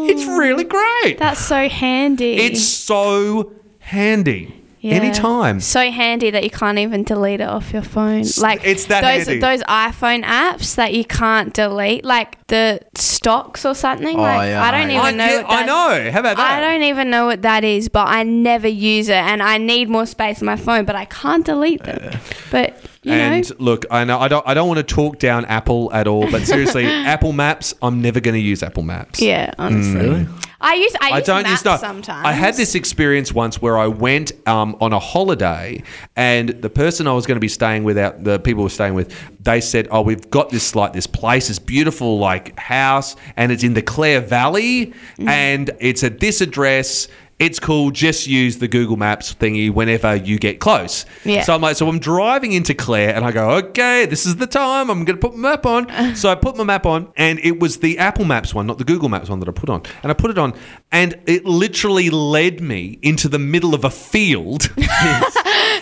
It's 0.10 0.24
oh. 0.28 0.38
really 0.38 0.64
great. 0.66 1.18
That's 1.20 1.40
so 1.40 1.70
handy. 1.70 2.34
It's 2.38 2.64
so 2.64 3.54
handy. 3.80 4.64
Yeah. 4.86 4.98
Anytime. 4.98 5.62
So 5.62 5.90
handy 5.90 6.30
that 6.30 6.44
you 6.44 6.52
can't 6.52 6.78
even 6.78 7.02
delete 7.04 7.42
it 7.42 7.48
off 7.48 7.74
your 7.74 7.82
phone. 7.82 8.24
Like 8.38 8.62
it's 8.64 8.86
that 8.86 9.02
those 9.02 9.26
handy. 9.26 9.40
those 9.42 9.64
iPhone 9.64 10.24
apps 10.24 10.76
that 10.76 10.94
you 10.94 11.04
can't 11.04 11.52
delete, 11.56 12.06
like 12.06 12.46
the 12.50 12.82
stocks 12.94 13.66
or 13.66 13.74
something. 13.74 14.16
Oh, 14.16 14.22
like 14.22 14.50
yeah, 14.50 14.64
I 14.64 14.70
don't 14.70 14.92
I- 14.92 14.94
even 14.94 15.02
I, 15.06 15.12
know. 15.12 15.26
yeah, 15.26 15.42
what 15.42 15.52
I 15.52 15.66
know. 15.66 16.12
How 16.12 16.20
about 16.20 16.38
that? 16.38 16.58
I 16.58 16.60
don't 16.62 16.84
even 16.84 17.10
know 17.10 17.26
what 17.26 17.42
that 17.42 17.64
is, 17.64 17.90
but 17.90 18.08
I 18.08 18.22
never 18.22 18.68
use 18.68 19.10
it, 19.10 19.16
and 19.16 19.42
I 19.42 19.58
need 19.58 19.90
more 19.90 20.06
space 20.06 20.40
on 20.44 20.46
my 20.46 20.56
phone, 20.56 20.86
but 20.86 20.96
I 20.96 21.06
can't 21.06 21.44
delete 21.44 21.82
them. 21.82 22.20
But 22.52 22.78
you 23.02 23.14
and 23.14 23.50
know, 23.50 23.56
look, 23.58 23.86
I 23.90 24.04
know 24.04 24.20
I 24.20 24.28
don't 24.28 24.48
I 24.48 24.54
don't 24.54 24.68
want 24.68 24.88
to 24.88 24.96
talk 24.96 25.18
down 25.18 25.46
Apple 25.46 25.92
at 25.94 26.06
all, 26.06 26.30
but 26.30 26.44
seriously, 26.46 26.86
Apple 27.16 27.34
Maps, 27.34 27.74
I'm 27.82 28.04
never 28.04 28.20
going 28.20 28.36
to 28.36 28.40
use 28.40 28.62
Apple 28.62 28.84
Maps. 28.84 29.20
yeah, 29.20 29.52
honestly, 29.58 29.94
mm. 30.00 30.04
Really? 30.04 30.28
I 30.66 30.74
use 30.74 30.96
I, 31.00 31.10
I 31.12 31.18
use 31.20 31.28
don't 31.28 31.44
maps 31.44 31.64
use 31.64 31.80
sometimes. 31.80 32.26
I 32.26 32.32
had 32.32 32.56
this 32.56 32.74
experience 32.74 33.32
once 33.32 33.62
where 33.62 33.78
I 33.78 33.86
went 33.88 34.32
um, 34.48 34.76
on 34.82 34.94
a 34.94 35.00
holiday, 35.00 35.84
and 36.16 36.50
the 36.50 36.70
person 36.72 37.08
I 37.08 37.14
was 37.14 37.28
going 37.28 37.36
to 37.36 37.40
be 37.42 37.48
staying 37.48 37.84
with, 37.84 37.98
out 38.00 38.24
the 38.24 38.40
people 38.40 38.64
were 38.64 38.70
staying 38.70 38.96
with, 38.96 39.14
they 39.44 39.62
said, 39.62 39.88
"Oh, 39.92 40.02
we've 40.02 40.28
got 40.32 40.50
this 40.50 40.74
like 40.74 40.94
this 40.94 41.06
place, 41.08 41.50
this 41.50 41.60
beautiful 41.60 42.18
like 42.18 42.58
house, 42.58 43.16
and 43.38 43.52
it's 43.52 43.64
in 43.64 43.76
the 43.76 43.84
Clare 43.84 44.22
Valley, 44.22 44.94
Mm. 45.20 45.28
and 45.30 45.72
it's 45.80 46.04
at 46.04 46.20
this 46.20 46.42
address." 46.42 47.08
It's 47.38 47.60
cool. 47.60 47.92
Just 47.92 48.28
use 48.28 48.60
the 48.60 48.68
Google 48.70 48.96
Maps 48.96 49.34
thingy 49.34 49.70
whenever 49.70 50.16
you 50.16 50.40
get 50.40 50.62
close. 50.62 51.06
Yeah. 51.26 51.44
So 51.44 51.54
I'm 51.54 51.60
like, 51.60 51.76
so 51.76 51.90
I'm 51.90 52.00
driving 52.00 52.54
into 52.54 52.74
Clare, 52.74 53.14
and 53.14 53.26
I 53.26 53.34
go, 53.34 53.50
okay, 53.58 54.06
this 54.06 54.26
is 54.26 54.38
the 54.38 54.48
time. 54.48 54.90
I'm 54.90 55.04
going 55.04 55.20
to 55.20 55.28
put 55.28 55.36
my 55.36 55.50
map 55.50 55.66
on. 55.66 56.16
so 56.16 56.30
I 56.30 56.36
put 56.36 56.56
my 56.56 56.64
map 56.64 56.86
on, 56.86 57.12
and 57.18 57.40
it 57.40 57.60
was 57.60 57.80
the 57.80 57.98
Apple 57.98 58.24
Maps 58.24 58.54
one, 58.54 58.66
not 58.68 58.78
the 58.78 58.86
Google 58.86 59.10
Maps 59.10 59.28
one 59.30 59.40
that 59.40 59.50
I 59.50 59.52
put 59.52 59.70
on. 59.70 59.84
And 60.02 60.12
I 60.12 60.14
put 60.14 60.32
it 60.32 60.38
on, 60.38 60.54
and 60.94 61.20
it 61.26 61.44
literally 61.44 62.10
led 62.10 62.62
me 62.62 63.00
into 63.02 63.28
the 63.28 63.40
middle 63.40 63.76
of 63.76 63.84
a 63.84 63.90
field 63.90 64.70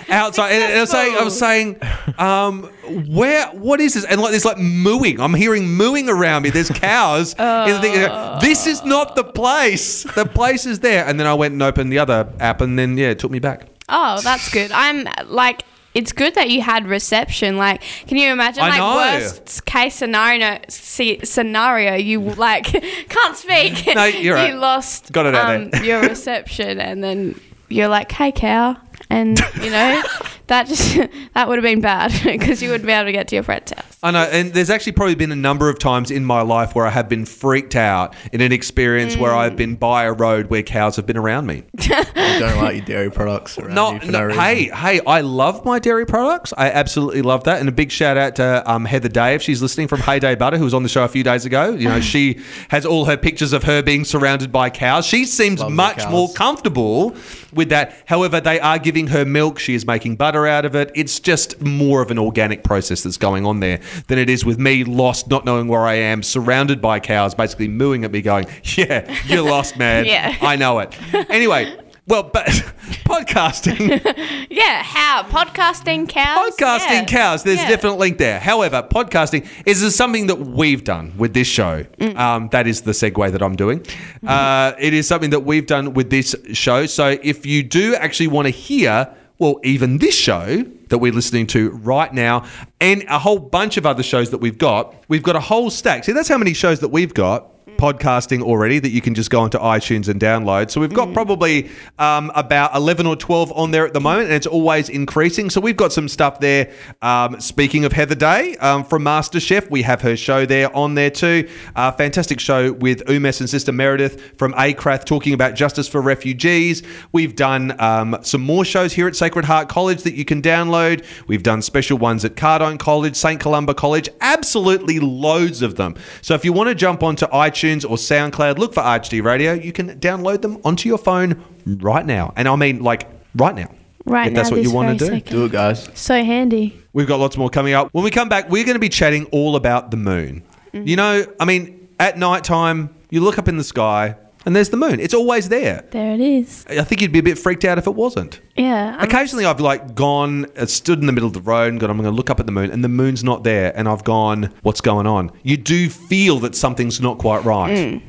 outside. 0.10 0.52
And 0.52 0.74
I 0.78 0.82
was 0.82 0.90
saying, 0.92 1.16
I 1.18 1.24
was 1.24 1.38
saying, 1.40 1.80
um, 2.18 2.64
where? 3.08 3.48
What 3.50 3.80
is 3.82 3.94
this? 3.94 4.06
And 4.06 4.22
like, 4.22 4.32
there's 4.32 4.46
like 4.46 4.58
mooing. 4.58 5.20
I'm 5.20 5.34
hearing 5.34 5.68
mooing 5.68 6.10
around 6.10 6.44
me. 6.44 6.50
There's 6.50 6.70
cows. 6.70 7.34
the 7.34 7.80
thing. 7.82 7.94
This 8.42 8.68
is 8.68 8.84
not 8.84 9.16
the 9.16 9.24
place. 9.24 10.04
The 10.04 10.26
place 10.26 10.66
is 10.66 10.80
there. 10.80 11.06
And 11.06 11.20
then 11.20 11.28
I 11.28 11.34
went 11.34 11.54
and 11.54 11.62
opened 11.64 11.92
the 11.92 12.00
other 12.00 12.32
app, 12.40 12.62
and 12.62 12.78
then 12.78 12.98
yeah, 12.98 13.10
it 13.10 13.20
took 13.20 13.32
me 13.32 13.40
back. 13.40 13.68
Oh, 13.90 14.20
that's 14.22 14.50
good. 14.50 14.72
I'm 14.72 15.08
like, 15.28 15.64
it's 15.94 16.12
good 16.12 16.34
that 16.36 16.50
you 16.50 16.62
had 16.62 16.88
reception. 16.88 17.58
Like, 17.58 17.82
can 18.08 18.18
you 18.18 18.32
imagine? 18.32 18.64
I 18.64 18.70
like 18.70 18.78
know. 18.80 18.96
worst 18.96 19.66
case 19.66 19.94
scenario, 19.96 20.60
scenario, 20.70 21.96
you 21.96 22.20
like 22.20 22.66
can't 23.10 23.38
speak. 23.38 23.94
No, 23.96 24.06
you're 24.06 24.38
You 24.38 24.44
right. 24.54 24.56
lost 24.56 25.12
Got 25.12 25.28
it 25.28 25.36
out 25.36 25.56
um, 25.56 25.70
there. 25.70 25.84
your 25.84 26.02
reception, 26.02 26.80
and 26.80 27.04
then 27.04 27.40
you're 27.70 27.88
like, 27.90 28.12
"Hey, 28.12 28.32
cow," 28.32 28.78
and 29.14 29.40
you 29.62 29.70
know 29.70 30.02
that 30.48 30.68
just 30.68 30.96
that 31.34 31.48
would 31.48 31.58
have 31.58 31.64
been 31.64 31.82
bad 31.82 32.12
because 32.24 32.62
you 32.62 32.70
wouldn't 32.70 32.86
be 32.86 32.92
able 32.94 33.06
to 33.06 33.12
get 33.12 33.28
to 33.30 33.36
your 33.36 33.44
friend's 33.44 33.72
house. 33.72 33.98
I 34.04 34.12
know, 34.12 34.24
and 34.24 34.54
there's 34.54 34.70
actually 34.70 34.92
probably 34.94 35.16
been 35.16 35.32
a 35.32 35.36
number 35.36 35.70
of 35.70 35.80
times 35.80 36.12
in 36.12 36.26
my 36.26 36.42
life 36.42 36.76
where 36.76 36.86
I 36.86 36.90
have 36.90 37.08
been 37.08 37.26
freaked 37.26 37.76
out 37.76 38.16
in 38.34 38.42
an 38.42 38.52
experience 38.52 39.16
where 39.16 39.34
I've 39.34 39.56
been 39.56 39.76
by 39.76 40.04
a 40.04 40.12
road 40.12 40.48
where 40.48 40.62
cows 40.62 40.98
have 40.98 41.06
been 41.06 41.18
around 41.18 41.48
me. 41.48 41.64
I 41.80 42.38
don't 42.40 42.58
like 42.58 42.76
your 42.76 42.86
dairy 42.86 43.12
products 43.12 43.58
around 43.58 43.76
No, 43.76 43.94
you 43.94 44.00
for 44.02 44.08
no, 44.08 44.28
no 44.28 44.34
hey, 44.34 44.66
hey, 44.66 45.00
I 45.08 45.22
love 45.22 45.64
my 45.64 45.80
dairy 45.80 46.06
products. 46.06 46.54
I 46.58 46.70
absolutely 46.70 47.22
love 47.22 47.46
that. 47.46 47.60
And 47.60 47.70
a 47.70 47.72
big 47.72 47.92
shout 47.92 48.18
out 48.18 48.36
to 48.36 48.70
um, 48.70 48.86
Heather 48.86 49.10
Day 49.10 49.36
if 49.36 49.42
she's 49.42 49.62
listening 49.62 49.88
from 49.88 50.02
Heyday 50.02 50.36
Butter, 50.36 50.58
who 50.58 50.66
was 50.66 50.74
on 50.74 50.84
the 50.84 50.90
show 50.90 51.04
a 51.04 51.08
few 51.08 51.24
days 51.24 51.46
ago. 51.46 51.72
You 51.72 51.88
know, 51.88 52.02
she 52.02 52.42
has 52.70 52.86
all 52.86 53.06
her 53.06 53.16
pictures 53.16 53.54
of 53.54 53.64
her 53.64 53.82
being 53.82 54.04
surrounded 54.04 54.52
by 54.52 54.70
cows. 54.70 55.06
She 55.06 55.26
seems 55.26 55.62
Loves 55.62 55.72
the 55.72 55.76
much 55.76 56.10
more 56.10 56.32
comfortable 56.34 57.16
with 57.54 57.70
that. 57.70 57.96
However, 58.06 58.42
they 58.42 58.60
are 58.60 58.80
giving 58.80 59.08
her 59.08 59.24
milk. 59.24 59.60
She 59.60 59.76
is 59.76 59.86
making 59.86 60.18
butter 60.18 60.43
out 60.48 60.66
of 60.66 60.76
it. 60.76 60.92
It's 60.96 61.20
just 61.20 61.60
more 61.62 62.02
of 62.02 62.12
an 62.12 62.20
organic 62.20 62.64
process 62.64 63.04
that's 63.04 63.18
going 63.18 63.46
on 63.46 63.60
there 63.60 63.80
than 64.08 64.18
it 64.18 64.30
is 64.30 64.46
with 64.46 64.60
me 64.60 64.84
lost, 64.84 65.28
not 65.30 65.46
knowing 65.46 65.68
where 65.68 65.82
I 65.86 65.96
am, 65.96 66.24
surrounded 66.24 66.82
by 66.82 67.00
cows, 67.00 67.36
basically 67.36 67.68
mooing 67.68 68.04
at 68.06 68.12
me, 68.12 68.22
going, 68.22 68.46
Yeah, 68.78 69.14
you're 69.26 69.44
lost, 69.44 69.78
man. 69.78 70.06
Yeah. 70.14 70.36
I 70.42 70.56
know 70.56 70.80
it. 70.80 70.96
Anyway. 71.30 71.78
Well, 72.06 72.24
but 72.24 72.46
podcasting, 73.08 74.02
Yeah, 74.50 74.84
how 74.84 75.24
podcasting 75.24 76.10
cows. 76.10 76.52
podcasting 76.58 76.80
Yeah. 76.90 77.06
cows. 77.06 77.44
There's 77.44 77.60
Yeah. 77.60 77.68
a 77.68 77.70
definite 77.70 77.98
link 77.98 78.18
there. 78.18 78.40
However, 78.40 78.84
podcasting 78.84 79.48
is 79.66 79.96
something 79.96 80.28
that 80.28 80.36
we've 80.40 80.84
done 80.84 81.14
with 81.18 81.34
this 81.34 81.48
show. 81.48 81.84
Mm. 82.00 82.18
Um, 82.18 82.50
that 82.52 82.68
is 82.68 82.82
the 82.82 82.92
segue 82.92 83.32
that 83.32 83.42
I'm 83.42 83.56
doing. 83.56 83.86
Uh, 84.26 84.74
it 84.80 84.94
is 84.94 85.08
something 85.08 85.30
that 85.30 85.42
we've 85.46 85.66
done 85.66 85.94
with 85.94 86.10
this 86.10 86.36
show. 86.52 86.86
So 86.88 87.18
if 87.24 87.46
you 87.46 87.64
do 87.64 87.96
actually 87.96 88.28
want 88.28 88.48
to 88.48 88.52
hear, 88.52 89.08
well, 89.44 89.60
even 89.64 89.98
this 89.98 90.16
show 90.16 90.64
that 90.88 91.00
we're 91.00 91.12
listening 91.12 91.48
to 91.48 91.72
right 91.72 92.14
now, 92.14 92.46
and 92.80 93.04
a 93.10 93.20
whole 93.20 93.40
bunch 93.40 93.76
of 93.76 93.86
other 93.86 94.02
shows 94.02 94.32
that 94.32 94.38
we've 94.38 94.58
got, 94.58 94.96
we've 95.10 95.22
got 95.22 95.36
a 95.36 95.42
whole 95.42 95.70
stack. 95.70 96.06
See, 96.06 96.14
that's 96.14 96.30
how 96.30 96.38
many 96.38 96.54
shows 96.54 96.80
that 96.80 96.90
we've 96.90 97.14
got. 97.14 97.53
Podcasting 97.78 98.42
already 98.42 98.80
that 98.80 98.90
you 98.90 99.00
can 99.00 99.14
just 99.14 99.30
go 99.30 99.40
onto 99.40 99.58
iTunes 99.58 100.10
and 100.10 100.20
download. 100.20 100.70
So 100.70 100.82
we've 100.82 100.94
got 100.94 101.14
probably 101.14 101.70
um, 101.98 102.30
about 102.36 102.76
11 102.76 103.08
or 103.08 103.16
12 103.16 103.54
on 103.54 103.72
there 103.72 103.88
at 103.88 103.94
the 103.94 104.02
moment, 104.02 104.28
and 104.28 104.36
it's 104.36 104.48
always 104.48 104.90
increasing. 104.90 105.50
So 105.50 105.62
we've 105.62 105.78
got 105.78 105.94
some 105.94 106.10
stuff 106.10 106.42
there. 106.42 106.74
Um, 107.02 107.40
speaking 107.40 107.86
of 107.86 107.94
Heather 107.94 108.16
Day 108.16 108.58
um, 108.58 108.84
from 108.84 109.04
MasterChef, 109.04 109.70
we 109.70 109.82
have 109.84 110.02
her 110.02 110.18
show 110.18 110.46
there 110.46 110.76
on 110.76 110.96
there 110.96 111.10
too. 111.10 111.50
Uh, 111.76 111.92
fantastic 111.94 112.42
show 112.42 112.74
with 112.74 113.06
Umes 113.06 113.40
and 113.40 113.50
Sister 113.50 113.72
Meredith 113.72 114.38
from 114.38 114.54
ACRATH 114.58 115.06
talking 115.06 115.34
about 115.34 115.56
justice 115.56 115.88
for 115.88 116.02
refugees. 116.02 116.84
We've 117.14 117.36
done 117.36 117.80
um, 117.80 118.18
some 118.24 118.42
more 118.42 118.66
shows 118.66 118.92
here 118.92 119.08
at 119.08 119.16
Sacred 119.16 119.46
Heart 119.46 119.70
College 119.70 120.04
that 120.04 120.16
you 120.16 120.26
can 120.26 120.42
download. 120.42 121.06
We've 121.28 121.44
done 121.44 121.62
special 121.62 121.98
ones 121.98 122.26
at 122.26 122.36
Cardijn 122.36 122.78
College, 122.78 123.16
St. 123.16 123.40
Columba 123.40 123.74
College, 123.74 124.10
absolutely 124.20 125.00
loads 125.00 125.62
of 125.62 125.76
them. 125.76 125.96
So 126.22 126.34
if 126.34 126.44
you 126.44 126.52
want 126.52 126.68
to 126.68 126.76
jump 126.76 127.04
onto 127.04 127.26
iTunes 127.28 127.53
or 127.86 127.98
SoundCloud, 127.98 128.58
look 128.58 128.74
for 128.74 128.82
RHD 128.82 129.24
Radio, 129.24 129.54
you 129.54 129.72
can 129.72 130.00
download 130.00 130.42
them 130.42 130.60
onto 130.64 130.90
your 130.90 130.98
phone 130.98 131.44
right 131.66 132.06
now. 132.06 132.34
And 132.36 132.48
I 132.48 132.56
mean, 132.56 132.84
like, 132.84 133.08
right 133.36 133.56
now. 133.56 133.70
Right 134.06 134.28
if 134.28 134.34
that's 134.34 134.50
now, 134.50 134.56
what 134.56 134.58
you 134.58 134.70
this 134.70 134.74
want 134.74 135.00
to 135.00 135.06
do. 135.06 135.12
second. 135.12 135.32
Do 135.32 135.46
it, 135.46 135.52
guys. 135.52 135.90
So 135.94 136.24
handy. 136.24 136.78
We've 136.92 137.08
got 137.08 137.20
lots 137.20 137.38
more 137.38 137.50
coming 137.50 137.74
up. 137.74 137.90
When 137.94 138.04
we 138.04 138.12
come 138.12 138.28
back, 138.28 138.50
we're 138.50 138.66
going 138.66 138.76
to 138.76 138.80
be 138.80 138.90
chatting 138.90 139.26
all 139.28 139.56
about 139.56 139.92
the 139.92 139.98
moon. 139.98 140.44
Mm-hmm. 140.74 140.88
You 140.88 140.96
know, 140.96 141.26
I 141.40 141.46
mean, 141.46 141.88
at 142.00 142.18
night 142.18 142.44
time, 142.44 142.94
you 143.10 143.22
look 143.22 143.38
up 143.38 143.48
in 143.48 143.58
the 143.58 143.64
sky 143.64 144.16
and 144.46 144.56
there's 144.56 144.70
the 144.70 144.78
moon. 144.78 145.00
It's 145.00 145.14
always 145.14 145.50
there. 145.50 145.86
There 145.92 146.14
it 146.14 146.20
is. 146.22 146.66
I 146.70 146.84
think 146.84 147.02
you'd 147.02 147.12
be 147.12 147.20
a 147.20 147.24
bit 147.24 147.38
freaked 147.40 147.66
out 147.66 147.78
if 147.78 147.88
it 147.88 147.96
wasn't. 147.96 148.40
Yeah. 148.56 148.96
I'm- 148.98 149.02
Occasionally, 149.04 149.46
I've 149.46 149.60
like 149.60 149.96
gone, 149.96 150.46
uh, 150.58 150.66
stood 150.66 151.00
in 151.00 151.06
the 151.06 151.12
middle 151.14 151.28
of 151.28 151.34
the 151.34 151.42
road 151.42 151.72
and 151.72 151.80
gone, 151.80 151.90
I'm 151.90 151.98
going 151.98 152.10
to 152.10 152.16
look 152.16 152.30
up 152.30 152.40
at 152.40 152.46
the 152.46 152.52
moon, 152.52 152.72
and 152.72 152.84
the 152.84 152.90
moon's 152.90 153.24
not 153.24 153.44
there. 153.44 153.72
And 153.78 153.88
I've 153.88 154.04
gone, 154.04 154.50
what's 154.64 154.82
going 154.82 155.08
on? 155.08 155.32
You 155.44 155.58
do 155.58 155.90
feel 155.90 156.40
that 156.40 156.56
something's 156.56 157.00
not 157.02 157.18
quite 157.18 157.44
right. 157.46 158.02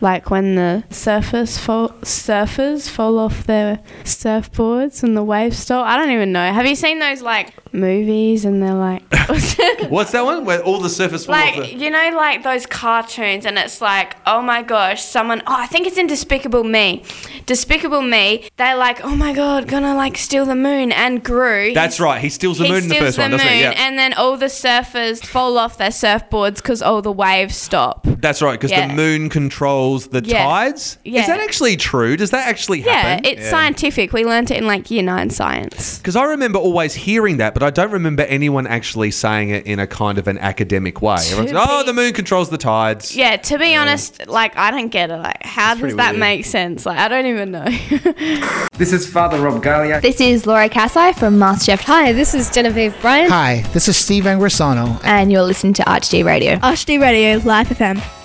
Like 0.00 0.30
when 0.30 0.54
the 0.54 0.84
surfers 0.90 1.58
fall, 1.58 1.90
surfers 2.02 2.88
fall 2.88 3.18
off 3.18 3.44
their 3.44 3.80
surfboards 4.04 5.02
and 5.02 5.16
the 5.16 5.22
waves 5.24 5.58
stop. 5.58 5.86
I 5.86 5.96
don't 5.96 6.10
even 6.10 6.32
know. 6.32 6.52
Have 6.52 6.66
you 6.66 6.74
seen 6.74 6.98
those 6.98 7.22
like 7.22 7.54
movies 7.72 8.44
and 8.44 8.62
they're 8.62 8.74
like, 8.74 9.02
What's 9.88 10.12
that 10.12 10.24
one? 10.24 10.44
Where 10.44 10.62
all 10.62 10.80
the 10.80 10.88
surfers 10.88 11.26
fall 11.26 11.34
off 11.34 11.56
like 11.56 11.56
the- 11.56 11.74
you 11.74 11.90
know, 11.90 12.10
like 12.14 12.42
those 12.42 12.66
cartoons, 12.66 13.44
and 13.46 13.58
it's 13.58 13.80
like, 13.80 14.16
oh 14.26 14.40
my 14.42 14.62
gosh, 14.62 15.02
someone. 15.04 15.40
Oh, 15.46 15.54
I 15.56 15.66
think 15.66 15.86
it's 15.86 15.98
in 15.98 16.06
Despicable 16.06 16.64
Me. 16.64 17.04
Despicable 17.46 18.02
Me. 18.02 18.48
They're 18.56 18.76
like, 18.76 19.04
oh 19.04 19.14
my 19.14 19.32
god, 19.32 19.68
gonna 19.68 19.94
like 19.94 20.16
steal 20.16 20.44
the 20.46 20.54
moon, 20.56 20.92
and 20.92 21.22
Gru. 21.22 21.72
That's 21.74 22.00
right. 22.00 22.20
He 22.20 22.28
steals 22.30 22.58
the 22.58 22.64
he 22.64 22.70
moon 22.72 22.82
in 22.84 22.88
the 22.88 22.94
steals 22.94 23.06
first 23.16 23.18
one, 23.18 23.30
the 23.32 23.36
doesn't 23.38 23.52
he? 23.52 23.62
moon, 23.62 23.72
Yeah. 23.72 23.86
And 23.86 23.98
then 23.98 24.14
all 24.14 24.36
the 24.36 24.46
surfers 24.46 25.24
fall 25.24 25.58
off 25.58 25.76
their 25.78 25.90
surfboards 25.90 26.56
because 26.56 26.80
all 26.82 27.02
the 27.02 27.12
waves 27.12 27.56
stop. 27.56 28.04
That's 28.04 28.40
right, 28.42 28.52
because 28.52 28.70
Yeah. 28.70 28.88
the 28.88 28.94
moon 28.94 29.28
controls 29.38 30.08
the 30.08 30.20
Yeah. 30.24 30.44
tides. 30.44 30.98
Yeah. 31.04 31.20
Is 31.20 31.26
that 31.28 31.40
actually 31.40 31.76
true? 31.76 32.16
Does 32.16 32.30
that 32.30 32.46
actually 32.48 32.80
happen? 32.80 32.92
Yeah, 32.92 33.08
happen? 33.10 33.24
it's 33.26 33.48
scientific. 33.48 34.12
We 34.12 34.24
learnt 34.24 34.50
it 34.50 34.56
in 34.58 34.66
like 34.66 34.90
year 34.90 35.02
nine 35.02 35.30
science. 35.30 35.98
Because 35.98 36.16
I 36.16 36.24
remember 36.24 36.58
always 36.58 36.94
hearing 36.94 37.36
that, 37.38 37.54
but 37.54 37.62
I 37.62 37.70
don't 37.70 37.92
remember 37.92 38.22
anyone 38.24 38.66
actually 38.66 39.10
saying 39.12 39.50
it 39.50 39.64
in 39.66 39.78
a 39.78 39.86
kind 39.86 40.18
of 40.18 40.26
an 40.26 40.38
academic 40.38 41.00
way. 41.02 41.16
Everyone's, 41.30 41.52
To 41.52 41.64
oh, 41.68 41.82
the 41.84 41.92
moon 41.92 42.12
controls 42.12 42.50
the 42.50 42.58
tides. 42.58 43.14
Yeah, 43.16 43.36
to 43.36 43.58
be 43.58 43.74
honest, 43.76 44.26
like 44.26 44.56
I 44.56 44.70
don't 44.70 44.88
get 44.88 45.10
it. 45.10 45.16
Like, 45.18 45.42
how 45.44 45.74
does 45.74 45.80
pretty 45.80 45.96
that 45.96 46.12
weird. 46.12 46.20
make 46.20 46.44
sense? 46.44 46.84
Like, 46.86 46.98
I 46.98 47.08
don't 47.08 47.26
even 47.26 47.50
know. 47.52 47.66
This 48.78 48.92
is 48.92 49.10
Father 49.10 49.40
Rob 49.40 49.60
Gallia. 49.60 50.00
This 50.00 50.20
is 50.20 50.46
Laura 50.46 50.68
Cassai 50.68 51.12
from 51.12 51.36
MasterChef. 51.36 51.80
Hi, 51.80 52.12
this 52.12 52.32
is 52.32 52.48
Genevieve 52.48 52.94
Bryant. 53.00 53.28
Hi, 53.30 53.62
this 53.72 53.88
is 53.88 53.96
Steve 53.96 54.22
Angrisano. 54.24 55.00
And 55.04 55.32
you're 55.32 55.42
listening 55.42 55.72
to 55.74 55.82
ArchD 55.82 56.24
Radio. 56.24 56.56
RHD 56.58 57.00
Radio, 57.00 57.38
Live 57.44 57.68
FM. 57.70 58.17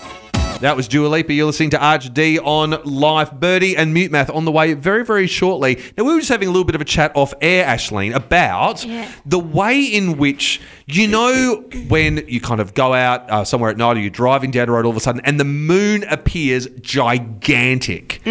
That 0.64 0.78
was 0.78 0.88
Dua 0.88 1.08
Lipa. 1.10 1.34
You're 1.34 1.48
listening 1.48 1.72
to 1.72 1.78
Arch 1.86 2.14
D 2.14 2.40
on 2.40 2.82
Life. 2.86 3.34
Birdy 3.34 3.76
and 3.76 3.94
Mute 3.94 4.12
Math 4.12 4.30
on 4.30 4.46
the 4.46 4.52
way 4.52 4.76
very, 4.76 5.04
very 5.04 5.28
shortly. 5.28 5.76
Now, 5.98 6.06
we 6.06 6.14
were 6.14 6.20
just 6.20 6.30
having 6.30 6.48
a 6.48 6.52
little 6.52 6.64
bit 6.64 6.74
of 6.74 6.80
a 6.80 6.86
chat 6.86 7.12
off 7.16 7.34
air, 7.42 7.66
Ashleen, 7.66 8.16
about 8.16 8.86
Yeah. 8.86 9.12
the 9.26 9.40
way 9.40 9.82
in 9.82 10.16
which, 10.18 10.62
you 10.86 11.10
know, 11.10 11.66
when 11.90 12.24
you 12.30 12.40
kind 12.40 12.62
of 12.62 12.74
go 12.74 12.94
out 12.94 13.30
uh, 13.30 13.44
somewhere 13.44 13.72
at 13.72 13.78
night 13.78 13.98
or 13.98 14.00
you're 14.00 14.10
driving 14.10 14.52
down 14.52 14.68
the 14.68 14.72
road 14.72 14.86
all 14.86 14.92
of 14.92 14.96
a 14.96 15.02
sudden 15.02 15.20
and 15.26 15.38
the 15.38 15.44
moon 15.44 16.06
appears 16.06 16.68
gigantic 16.80 18.22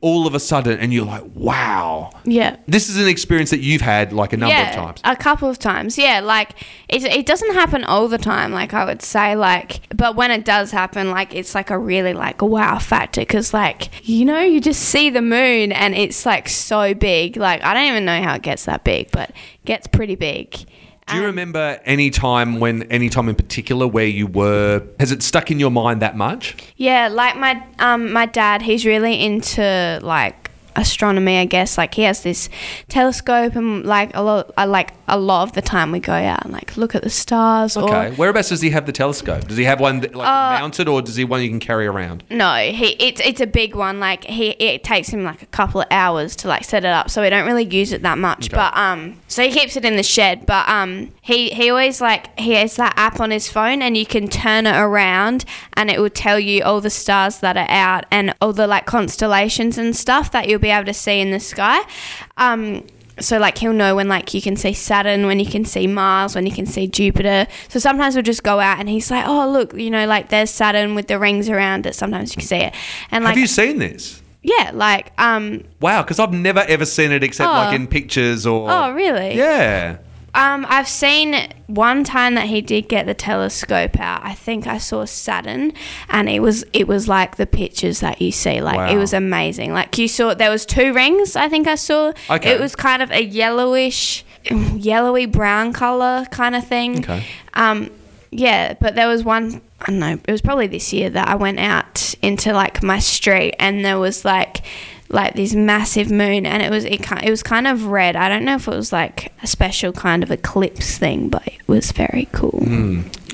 all 0.00 0.26
of 0.26 0.34
a 0.34 0.40
sudden 0.40 0.78
and 0.78 0.94
you're 0.94 1.04
like, 1.04 1.24
wow. 1.34 2.08
yeah. 2.24 2.56
This 2.66 2.88
is 2.88 2.96
an 2.96 3.06
experience 3.06 3.50
that 3.50 3.60
you've 3.60 3.82
had 3.82 4.14
like 4.14 4.32
a 4.32 4.38
number 4.38 4.54
yeah, 4.54 4.70
of 4.70 4.74
times. 4.74 5.00
a 5.04 5.14
couple 5.14 5.50
of 5.50 5.58
times. 5.58 5.98
Yeah, 5.98 6.20
like 6.20 6.52
it, 6.88 7.04
it 7.04 7.26
doesn't 7.26 7.52
happen 7.52 7.84
all 7.84 8.08
the 8.08 8.16
time. 8.16 8.50
Like 8.50 8.72
I 8.72 8.86
would 8.86 9.02
say, 9.02 9.36
like, 9.36 9.94
but 9.94 10.16
when 10.16 10.30
it 10.30 10.46
does 10.46 10.70
happen, 10.70 11.10
like 11.10 11.34
it's 11.34 11.54
like 11.54 11.68
a 11.68 11.81
really 11.82 12.14
like 12.14 12.42
wow 12.42 12.78
factor 12.78 13.20
because 13.20 13.52
like 13.52 14.08
you 14.08 14.24
know 14.24 14.40
you 14.40 14.60
just 14.60 14.80
see 14.80 15.10
the 15.10 15.22
moon 15.22 15.72
and 15.72 15.94
it's 15.94 16.24
like 16.24 16.48
so 16.48 16.94
big. 16.94 17.36
Like 17.36 17.62
I 17.62 17.74
don't 17.74 17.86
even 17.86 18.04
know 18.04 18.22
how 18.22 18.34
it 18.34 18.42
gets 18.42 18.64
that 18.66 18.84
big, 18.84 19.10
but 19.10 19.30
it 19.30 19.64
gets 19.64 19.86
pretty 19.86 20.14
big. 20.14 20.64
Do 21.08 21.16
you 21.16 21.24
remember 21.24 21.80
any 21.84 22.10
time 22.10 22.60
when, 22.60 22.84
any 22.84 23.08
time 23.08 23.28
in 23.28 23.34
particular 23.34 23.86
where 23.86 24.06
you 24.06 24.26
were, 24.26 24.86
has 25.00 25.10
it 25.10 25.22
stuck 25.22 25.50
in 25.50 25.58
your 25.58 25.70
mind 25.70 26.00
that 26.00 26.16
much? 26.16 26.56
Yeah, 26.76 27.08
like 27.08 27.36
my 27.36 27.62
um 27.80 28.12
my 28.12 28.26
dad, 28.26 28.62
he's 28.62 28.86
really 28.86 29.22
into 29.22 29.98
like 30.02 30.51
astronomy, 30.76 31.38
I 31.38 31.44
guess. 31.44 31.76
Like 31.78 31.94
he 31.94 32.02
has 32.02 32.22
this 32.22 32.48
telescope 32.88 33.54
and 33.56 33.84
like 33.84 34.14
a 34.14 34.22
lot 34.22 34.50
I 34.56 34.64
like 34.64 34.90
a 35.08 35.18
lot 35.18 35.42
of 35.44 35.52
the 35.52 35.62
time 35.62 35.92
we 35.92 36.00
go 36.00 36.12
out 36.12 36.44
and 36.44 36.52
like 36.52 36.76
look 36.76 36.94
at 36.94 37.02
the 37.02 37.10
stars 37.10 37.76
Okay. 37.76 38.08
or 38.08 38.12
Whereabouts 38.12 38.48
does 38.48 38.60
he 38.60 38.70
have 38.70 38.86
the 38.86 38.92
telescope? 38.92 39.46
Does 39.48 39.56
he 39.56 39.64
have 39.64 39.80
one 39.80 40.00
that, 40.00 40.14
like 40.14 40.28
Uh, 40.28 40.58
mounted, 40.60 40.88
or 40.88 41.02
does 41.02 41.16
he 41.16 41.24
one 41.24 41.42
you 41.42 41.48
can 41.48 41.60
carry 41.60 41.86
around? 41.86 42.24
No, 42.30 42.54
he 42.56 42.88
it's 42.98 43.20
it's 43.24 43.40
a 43.40 43.46
big 43.46 43.74
one. 43.74 44.00
Like 44.00 44.24
he 44.24 44.50
it 44.50 44.84
takes 44.84 45.08
him 45.08 45.24
like 45.24 45.42
a 45.42 45.46
couple 45.46 45.80
of 45.80 45.86
hours 45.90 46.36
to 46.36 46.48
like 46.48 46.64
set 46.64 46.84
it 46.84 46.88
up, 46.90 47.10
so 47.10 47.22
we 47.22 47.30
don't 47.30 47.46
really 47.46 47.64
use 47.64 47.92
it 47.92 48.02
that 48.02 48.18
much. 48.18 48.46
Okay. 48.46 48.56
But 48.56 48.76
um, 48.76 49.16
so 49.28 49.42
he 49.42 49.50
keeps 49.50 49.76
it 49.76 49.84
in 49.84 49.96
the 49.96 50.02
shed. 50.02 50.46
But 50.46 50.68
um, 50.68 51.12
he 51.20 51.50
he 51.50 51.70
always 51.70 52.00
like 52.00 52.38
he 52.38 52.52
has 52.52 52.76
that 52.76 52.94
app 52.96 53.20
on 53.20 53.30
his 53.30 53.48
phone, 53.50 53.82
and 53.82 53.96
you 53.96 54.06
can 54.06 54.28
turn 54.28 54.66
it 54.66 54.76
around, 54.76 55.44
and 55.74 55.90
it 55.90 56.00
will 56.00 56.10
tell 56.10 56.38
you 56.38 56.62
all 56.64 56.80
the 56.80 56.90
stars 56.90 57.38
that 57.40 57.56
are 57.56 57.70
out 57.70 58.04
and 58.10 58.34
all 58.40 58.52
the 58.52 58.66
like 58.66 58.86
constellations 58.86 59.76
and 59.78 59.94
stuff 59.96 60.30
that 60.32 60.48
you'll 60.48 60.58
be 60.62 60.70
able 60.70 60.86
to 60.86 60.94
see 60.94 61.20
in 61.20 61.30
the 61.30 61.40
sky. 61.40 61.80
Um. 62.38 62.86
So 63.20 63.38
like 63.38 63.58
he'll 63.58 63.74
know 63.74 63.94
when 63.94 64.08
like 64.08 64.32
you 64.32 64.40
can 64.40 64.56
see 64.56 64.72
Saturn, 64.72 65.26
when 65.26 65.38
you 65.38 65.44
can 65.44 65.66
see 65.66 65.86
Mars, 65.86 66.34
when 66.34 66.46
you 66.46 66.52
can 66.52 66.64
see 66.64 66.88
Jupiter. 66.88 67.46
So 67.68 67.78
sometimes 67.78 68.14
we'll 68.14 68.22
just 68.24 68.42
go 68.42 68.58
out 68.58 68.80
and 68.80 68.88
he's 68.88 69.10
like, 69.10 69.26
"Oh 69.28 69.50
look, 69.50 69.74
you 69.74 69.90
know, 69.90 70.06
like 70.06 70.30
there's 70.30 70.48
Saturn 70.50 70.94
with 70.94 71.08
the 71.08 71.18
rings 71.18 71.50
around 71.50 71.84
it. 71.84 71.94
Sometimes 71.94 72.32
you 72.32 72.40
can 72.40 72.48
see 72.48 72.56
it." 72.56 72.74
And 73.10 73.22
like 73.22 73.32
have 73.34 73.38
you 73.38 73.46
seen 73.46 73.78
this? 73.78 74.22
yeah, 74.42 74.70
like 74.72 75.12
um 75.18 75.62
Wow, 75.80 76.02
because 76.02 76.18
I've 76.18 76.32
never 76.32 76.60
ever 76.60 76.86
seen 76.86 77.12
it 77.12 77.22
except 77.22 77.48
Oh. 77.50 77.52
like 77.52 77.74
in 77.78 77.86
pictures 77.86 78.46
or. 78.46 78.70
Oh, 78.70 78.92
really? 78.92 79.36
Yeah. 79.36 79.98
Um, 80.34 80.64
I've 80.68 80.88
seen 80.88 81.36
one 81.66 82.04
time 82.04 82.36
that 82.36 82.46
he 82.46 82.62
did 82.62 82.88
get 82.88 83.04
the 83.04 83.12
telescope 83.14 84.00
out. 84.00 84.24
I 84.24 84.32
think 84.34 84.66
I 84.66 84.78
saw 84.78 85.04
Saturn, 85.04 85.72
and 86.08 86.28
it 86.28 86.40
was 86.40 86.64
it 86.72 86.88
was 86.88 87.06
like 87.06 87.36
the 87.36 87.46
pictures 87.46 88.00
that 88.00 88.20
you 88.22 88.32
see. 88.32 88.62
Like 88.62 88.78
Wow. 88.78 88.90
it 88.92 88.96
was 88.96 89.12
amazing. 89.12 89.74
Like 89.74 89.98
you 89.98 90.08
saw, 90.08 90.32
there 90.32 90.50
was 90.50 90.64
two 90.64 90.94
rings. 90.94 91.36
I 91.36 91.48
think 91.48 91.66
I 91.68 91.74
saw. 91.74 92.12
Okay. 92.30 92.50
It 92.50 92.60
was 92.60 92.74
kind 92.74 93.02
of 93.02 93.10
a 93.10 93.22
yellowish, 93.22 94.24
yellowy 94.50 95.26
brown 95.26 95.74
color 95.74 96.24
kind 96.30 96.54
of 96.56 96.66
thing. 96.66 97.00
Okay. 97.00 97.24
Um, 97.52 97.90
yeah, 98.30 98.72
but 98.80 98.94
there 98.94 99.08
was 99.08 99.22
one. 99.24 99.60
I 99.82 99.86
don't 99.90 99.98
know. 99.98 100.18
It 100.26 100.32
was 100.32 100.40
probably 100.40 100.66
this 100.68 100.92
year 100.94 101.10
that 101.10 101.28
I 101.28 101.34
went 101.34 101.58
out 101.58 102.14
into 102.22 102.54
like 102.54 102.82
my 102.82 103.00
street, 103.00 103.54
and 103.58 103.84
there 103.84 103.98
was 103.98 104.24
like 104.24 104.62
like 105.12 105.34
this 105.34 105.54
massive 105.54 106.10
moon, 106.10 106.46
and 106.46 106.62
it 106.62 106.70
was 106.70 106.84
it, 106.84 107.02
ki- 107.02 107.24
it 107.26 107.30
was 107.30 107.42
kind 107.42 107.66
of 107.66 107.86
red. 107.86 108.16
I 108.16 108.28
don't 108.28 108.44
know 108.44 108.54
if 108.56 108.66
it 108.66 108.74
was 108.74 108.92
like 108.92 109.32
a 109.42 109.46
special 109.46 109.92
kind 109.92 110.22
of 110.22 110.30
eclipse 110.30 110.98
thing, 110.98 111.28
but 111.28 111.46
it 111.46 111.60
was 111.66 111.92
very 111.92 112.28
cool. 112.32 112.64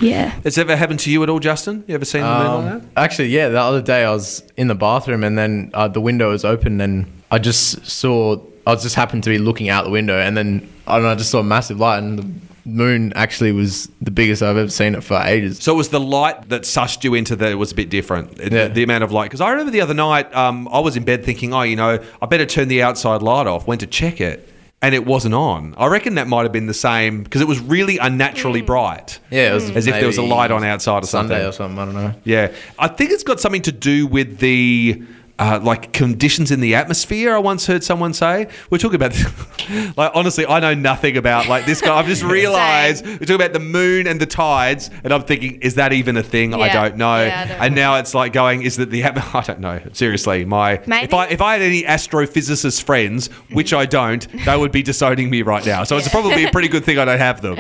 Yeah. 0.01 0.29
Has 0.45 0.59
ever 0.59 0.77
happened 0.77 1.01
to 1.01 1.11
you 1.11 1.23
at 1.23 1.29
all, 1.31 1.41
Justin? 1.41 1.85
You 1.87 1.95
ever 1.95 2.05
seen 2.05 2.23
the 2.23 2.29
moon 2.29 2.47
like 2.47 2.65
that? 2.65 2.75
Um, 2.83 2.91
actually, 2.97 3.29
yeah, 3.29 3.49
the 3.49 3.61
other 3.61 3.83
day 3.83 4.05
I 4.05 4.11
was 4.11 4.43
in 4.57 4.69
the 4.69 4.75
bathroom 4.75 5.25
and 5.25 5.37
then 5.39 5.71
uh, 5.75 5.89
the 5.89 6.01
window 6.01 6.31
was 6.31 6.45
open 6.45 6.81
and 6.81 7.07
I 7.31 7.39
just 7.39 7.85
saw, 7.87 8.41
I 8.67 8.75
just 8.77 8.95
happened 8.95 9.25
to 9.25 9.31
be 9.31 9.39
looking 9.39 9.69
out 9.69 9.85
the 9.85 9.91
window 9.91 10.19
and 10.19 10.37
then 10.37 10.69
I 10.87 10.95
don't 10.95 11.03
know, 11.03 11.11
I 11.11 11.15
just 11.17 11.31
saw 11.31 11.41
a 11.41 11.45
massive 11.45 11.81
light 11.81 11.99
and 11.99 12.19
the 12.19 12.48
moon 12.69 13.13
actually 13.17 13.53
was 13.53 13.89
the 14.01 14.11
biggest 14.11 14.43
I've 14.43 14.57
ever 14.57 14.71
seen 14.71 14.95
it 14.95 15.03
for 15.03 15.21
ages. 15.25 15.59
So 15.59 15.73
it 15.73 15.77
was 15.77 15.89
the 15.89 16.01
light 16.01 16.49
that 16.51 16.63
sussed 16.63 17.03
you 17.05 17.15
into 17.15 17.35
that 17.37 17.51
it 17.51 17.57
was 17.57 17.73
a 17.73 17.75
bit 17.75 17.91
different. 17.91 18.37
The- 18.37 18.51
Yeah. 18.51 18.69
The, 18.69 18.83
amount 18.83 19.05
of 19.05 19.11
light. 19.13 19.25
Because 19.25 19.41
I 19.41 19.51
remember 19.51 19.73
the 19.73 19.81
other 19.81 19.95
night, 19.95 20.35
um, 20.35 20.69
I 20.71 20.79
was 20.81 20.97
in 20.97 21.05
bed 21.05 21.25
thinking, 21.25 21.53
oh, 21.55 21.63
you 21.63 21.77
know, 21.77 21.99
I 22.23 22.27
better 22.27 22.47
turn 22.47 22.69
the 22.69 22.83
outside 22.83 23.23
light 23.23 23.47
off. 23.47 23.67
Went 23.67 23.81
to 23.81 23.87
check 23.87 24.21
it, 24.21 24.49
and 24.81 24.95
it 24.95 25.05
wasn't 25.07 25.35
on. 25.35 25.75
I 25.77 25.87
reckon 25.87 26.15
that 26.15 26.29
might 26.29 26.43
have 26.45 26.53
been 26.53 26.67
the 26.67 26.75
same 26.75 27.23
because 27.25 27.41
it 27.41 27.49
was 27.49 27.59
really 27.61 27.99
unnaturally 27.99 28.63
bright. 28.63 29.19
Yeah, 29.31 29.51
it 29.51 29.55
was 29.55 29.71
As 29.71 29.87
if 29.87 29.95
there 29.95 30.07
was 30.07 30.19
a 30.19 30.23
light 30.23 30.51
on 30.51 30.63
outside 30.65 31.03
or 31.03 31.07
Sunday 31.07 31.35
something. 31.35 31.49
or 31.49 31.53
something. 31.53 31.79
I 31.79 31.85
don't 31.85 31.95
know. 31.95 32.21
Yeah, 32.25 32.53
I 32.79 32.87
think 32.89 33.11
it's 33.11 33.25
got 33.25 33.41
something 33.41 33.63
to 33.63 33.73
do 33.73 34.07
with 34.07 34.39
the. 34.39 35.03
Uh, 35.41 35.61
like 35.63 35.93
conditions 35.93 36.51
in 36.51 36.59
the 36.59 36.75
atmosphere, 36.75 37.33
I 37.33 37.39
once 37.39 37.67
heard 37.67 37.85
someone 37.85 38.13
say. 38.13 38.49
We're 38.71 38.79
talking 38.79 38.97
about, 38.97 39.15
like, 39.97 40.11
honestly, 40.13 40.45
I 40.45 40.59
know 40.59 40.75
nothing 40.75 41.17
about 41.17 41.47
like 41.47 41.65
this 41.65 41.81
guy. 41.81 41.97
I've 41.97 42.07
just 42.07 42.23
realised 42.39 43.07
we're 43.07 43.19
talking 43.19 43.37
about 43.37 43.53
the 43.53 43.61
moon 43.61 44.09
and 44.09 44.21
the 44.21 44.27
tides, 44.27 44.91
and 45.05 45.13
I'm 45.13 45.23
thinking, 45.23 45.61
is 45.63 45.77
that 45.77 45.93
even 45.93 46.17
a 46.17 46.25
thing? 46.25 46.55
I 46.55 46.73
don't 46.73 46.97
know. 46.97 47.25
Yeah, 47.25 47.43
I 47.43 47.47
don't 47.47 47.61
and 47.61 47.75
now 47.77 47.97
it's 47.97 48.15
like 48.15 48.33
going, 48.33 48.63
is 48.63 48.79
that 48.79 48.91
the 48.91 49.03
atm- 49.03 49.35
I 49.35 49.43
don't 49.43 49.61
know. 49.61 49.81
Seriously, 49.93 50.45
my 50.45 50.83
Maybe. 50.87 51.05
if 51.05 51.15
I 51.15 51.27
if 51.29 51.41
I 51.41 51.53
had 51.53 51.63
any 51.63 51.83
astrophysicist 51.85 52.83
friends, 52.83 53.29
which 53.53 53.73
I 53.73 53.87
don't, 53.87 54.27
they 54.45 54.57
would 54.57 54.73
be 54.73 54.83
disowning 54.83 55.31
me 55.31 55.43
right 55.43 55.65
now. 55.65 55.85
So 55.85 55.97
it's 55.99 56.09
probably 56.09 56.47
a 56.47 56.51
pretty 56.51 56.69
good 56.69 56.85
thing 56.85 56.99
I 56.99 57.05
don't 57.05 57.19
have 57.19 57.41
them. 57.43 57.57